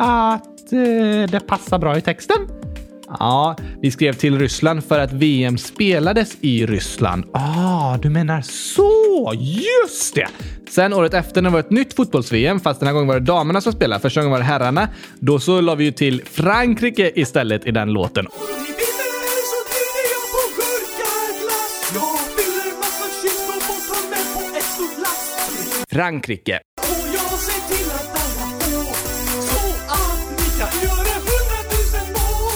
[0.00, 2.36] Att eh, det passar bra i texten.
[3.18, 7.24] Ja, vi skrev till Ryssland för att VM spelades i Ryssland.
[7.32, 9.32] Ah, du menar så!
[9.34, 10.28] Just det!
[10.70, 13.26] Sen året efter när det var ett nytt fotbolls-VM, fast den här gången var det
[13.26, 14.88] damerna som spelade, första gången var det herrarna,
[15.18, 18.26] då så la vi ju till Frankrike istället i den låten.
[25.90, 26.60] Frankrike.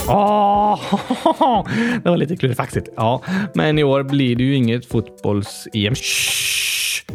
[0.09, 1.65] Åh, ah,
[2.03, 2.89] det var lite klurifaxigt.
[2.97, 3.23] Ja,
[3.55, 5.95] men i år blir det ju inget fotbolls-EM.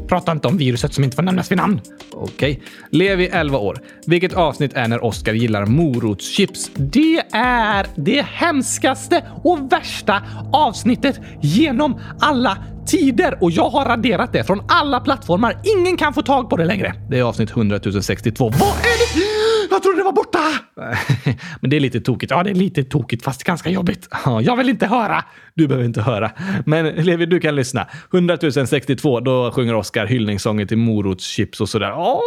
[0.07, 1.81] Prata inte om viruset som inte får nämnas vid namn.
[2.13, 2.51] Okej.
[2.51, 2.63] Okay.
[2.89, 3.79] Levi 11 år.
[4.05, 6.71] Vilket avsnitt är när Oscar gillar morotschips?
[6.75, 10.21] Det är det hemskaste och värsta
[10.53, 15.61] avsnittet genom alla tider och jag har raderat det från alla plattformar.
[15.77, 16.93] Ingen kan få tag på det längre.
[17.09, 18.49] Det är avsnitt 100 062.
[18.49, 18.88] Vad är?
[19.69, 20.39] Jag trodde det var borta!
[21.61, 22.31] Men det är lite tokigt.
[22.31, 24.07] Ja, det är lite tokigt, fast ganska jobbigt.
[24.25, 25.23] Ja, jag vill inte höra.
[25.53, 26.31] Du behöver inte höra.
[26.65, 27.87] Men Levi, du kan lyssna.
[28.13, 28.37] 100
[28.67, 31.93] 062, då sjunger Oscar hyllningssånger till morotschips och sådär.
[31.95, 32.21] Åh,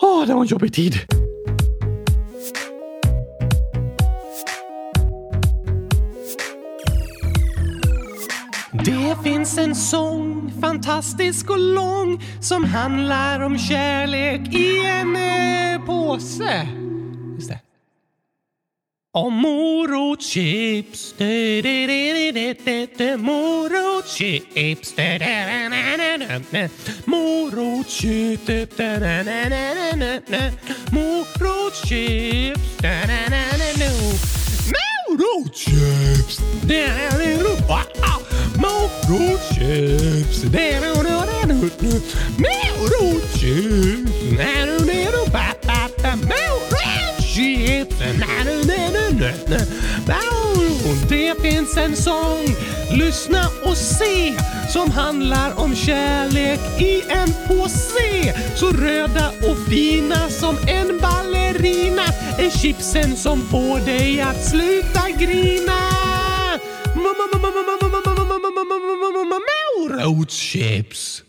[0.00, 1.27] oh, det var en jobbig tid.
[9.08, 16.68] Det finns en sång, fantastisk och lång, som handlar om kärlek i en eh, påse.
[17.34, 17.60] Just det.
[19.12, 21.14] Om morotschips.
[23.18, 24.94] Morotschips.
[27.06, 27.06] Morotschips.
[27.06, 28.58] Morotschips.
[35.08, 36.38] Morotschips.
[38.68, 40.44] Morotschips.
[40.44, 42.14] Morotschips.
[42.38, 43.88] Morotschips.
[51.08, 52.56] Det finns en sång,
[52.90, 54.34] lyssna och se,
[54.72, 58.34] som handlar om kärlek i en påse.
[58.56, 62.04] Så röda och fina som en ballerina
[62.38, 65.88] är chipsen som får dig att sluta grina.
[69.78, 71.22] Morotschips.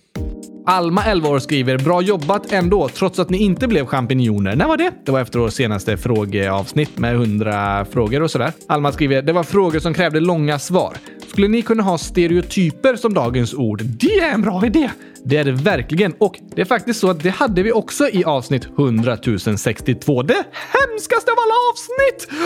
[0.71, 4.55] Alma, 11 år, skriver “Bra jobbat ändå, trots att ni inte blev champinjoner”.
[4.55, 4.91] När var det?
[5.05, 8.51] Det var efter vårt senaste frågeavsnitt med 100 frågor och sådär.
[8.67, 10.97] Alma skriver “Det var frågor som krävde långa svar.
[11.27, 13.81] Skulle ni kunna ha stereotyper som dagens ord?
[13.83, 14.89] Det är en bra idé!”
[15.25, 16.13] Det är det verkligen.
[16.17, 19.17] Och det är faktiskt så att det hade vi också i avsnitt 100
[19.57, 20.21] 062.
[20.21, 22.41] Det hemskaste av alla avsnitt!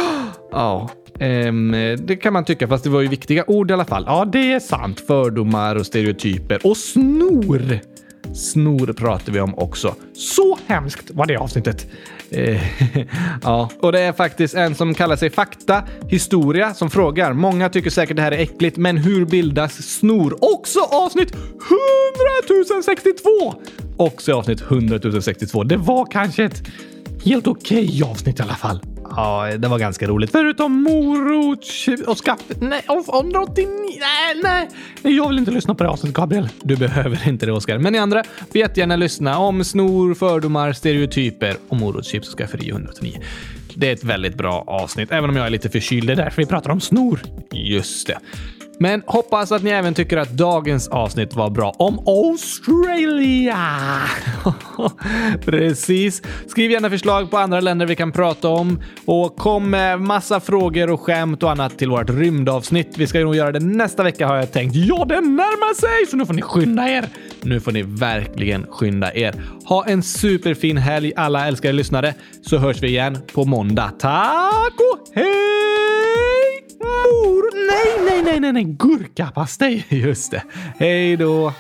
[0.52, 1.72] Ja, ehm,
[2.06, 4.04] det kan man tycka, fast det var ju viktiga ord i alla fall.
[4.08, 5.00] Ja, det är sant.
[5.08, 6.68] Fördomar och stereotyper.
[6.68, 7.93] Och snor!
[8.34, 9.96] Snor pratar vi om också.
[10.14, 11.88] Så hemskt var det avsnittet.
[12.30, 12.62] Eh,
[13.44, 17.34] ja, och det är faktiskt en som kallar sig Fakta Historia som frågar.
[17.34, 20.38] Många tycker säkert det här är äckligt, men hur bildas snor?
[20.42, 23.54] Också avsnitt 100 062!
[23.98, 25.64] Också avsnitt 100 062.
[25.64, 26.64] Det var kanske ett
[27.26, 28.93] helt okej avsnitt i alla fall.
[29.16, 30.32] Ja, det var ganska roligt.
[30.32, 31.66] Förutom morot
[32.08, 32.40] och skaff...
[32.60, 33.68] Nej, 189...
[34.00, 34.70] Nej, nej.
[35.02, 36.50] Nej, Jag vill inte lyssna på det avsnittet, Gabriel.
[36.62, 37.78] Du behöver inte det, Oskar.
[37.78, 43.20] Men ni andra får jättegärna lyssna om snor, fördomar, stereotyper och morotschips och skafferi 189.
[43.76, 46.08] Det är ett väldigt bra avsnitt, även om jag är lite förkyld.
[46.08, 47.20] Det är därför vi pratar om snor.
[47.52, 48.18] Just det.
[48.78, 53.58] Men hoppas att ni även tycker att dagens avsnitt var bra om Australia.
[55.46, 56.22] Precis.
[56.48, 60.90] Skriv gärna förslag på andra länder vi kan prata om och kom med massa frågor
[60.90, 62.98] och skämt och annat till vårt rymdavsnitt.
[62.98, 64.76] Vi ska nog göra det nästa vecka har jag tänkt.
[64.76, 67.06] Ja, det närmar sig, så nu får ni skynda er.
[67.42, 69.34] Nu får ni verkligen skynda er.
[69.66, 73.92] Ha en superfin helg alla älskade lyssnare så hörs vi igen på måndag.
[74.00, 75.93] Tack och hej!
[76.84, 77.44] Mor...
[77.68, 78.76] Nej, nej, nej, nej, nej.
[78.80, 79.86] Gurkapastej.
[79.90, 80.44] Just det.
[80.80, 81.54] Hej då!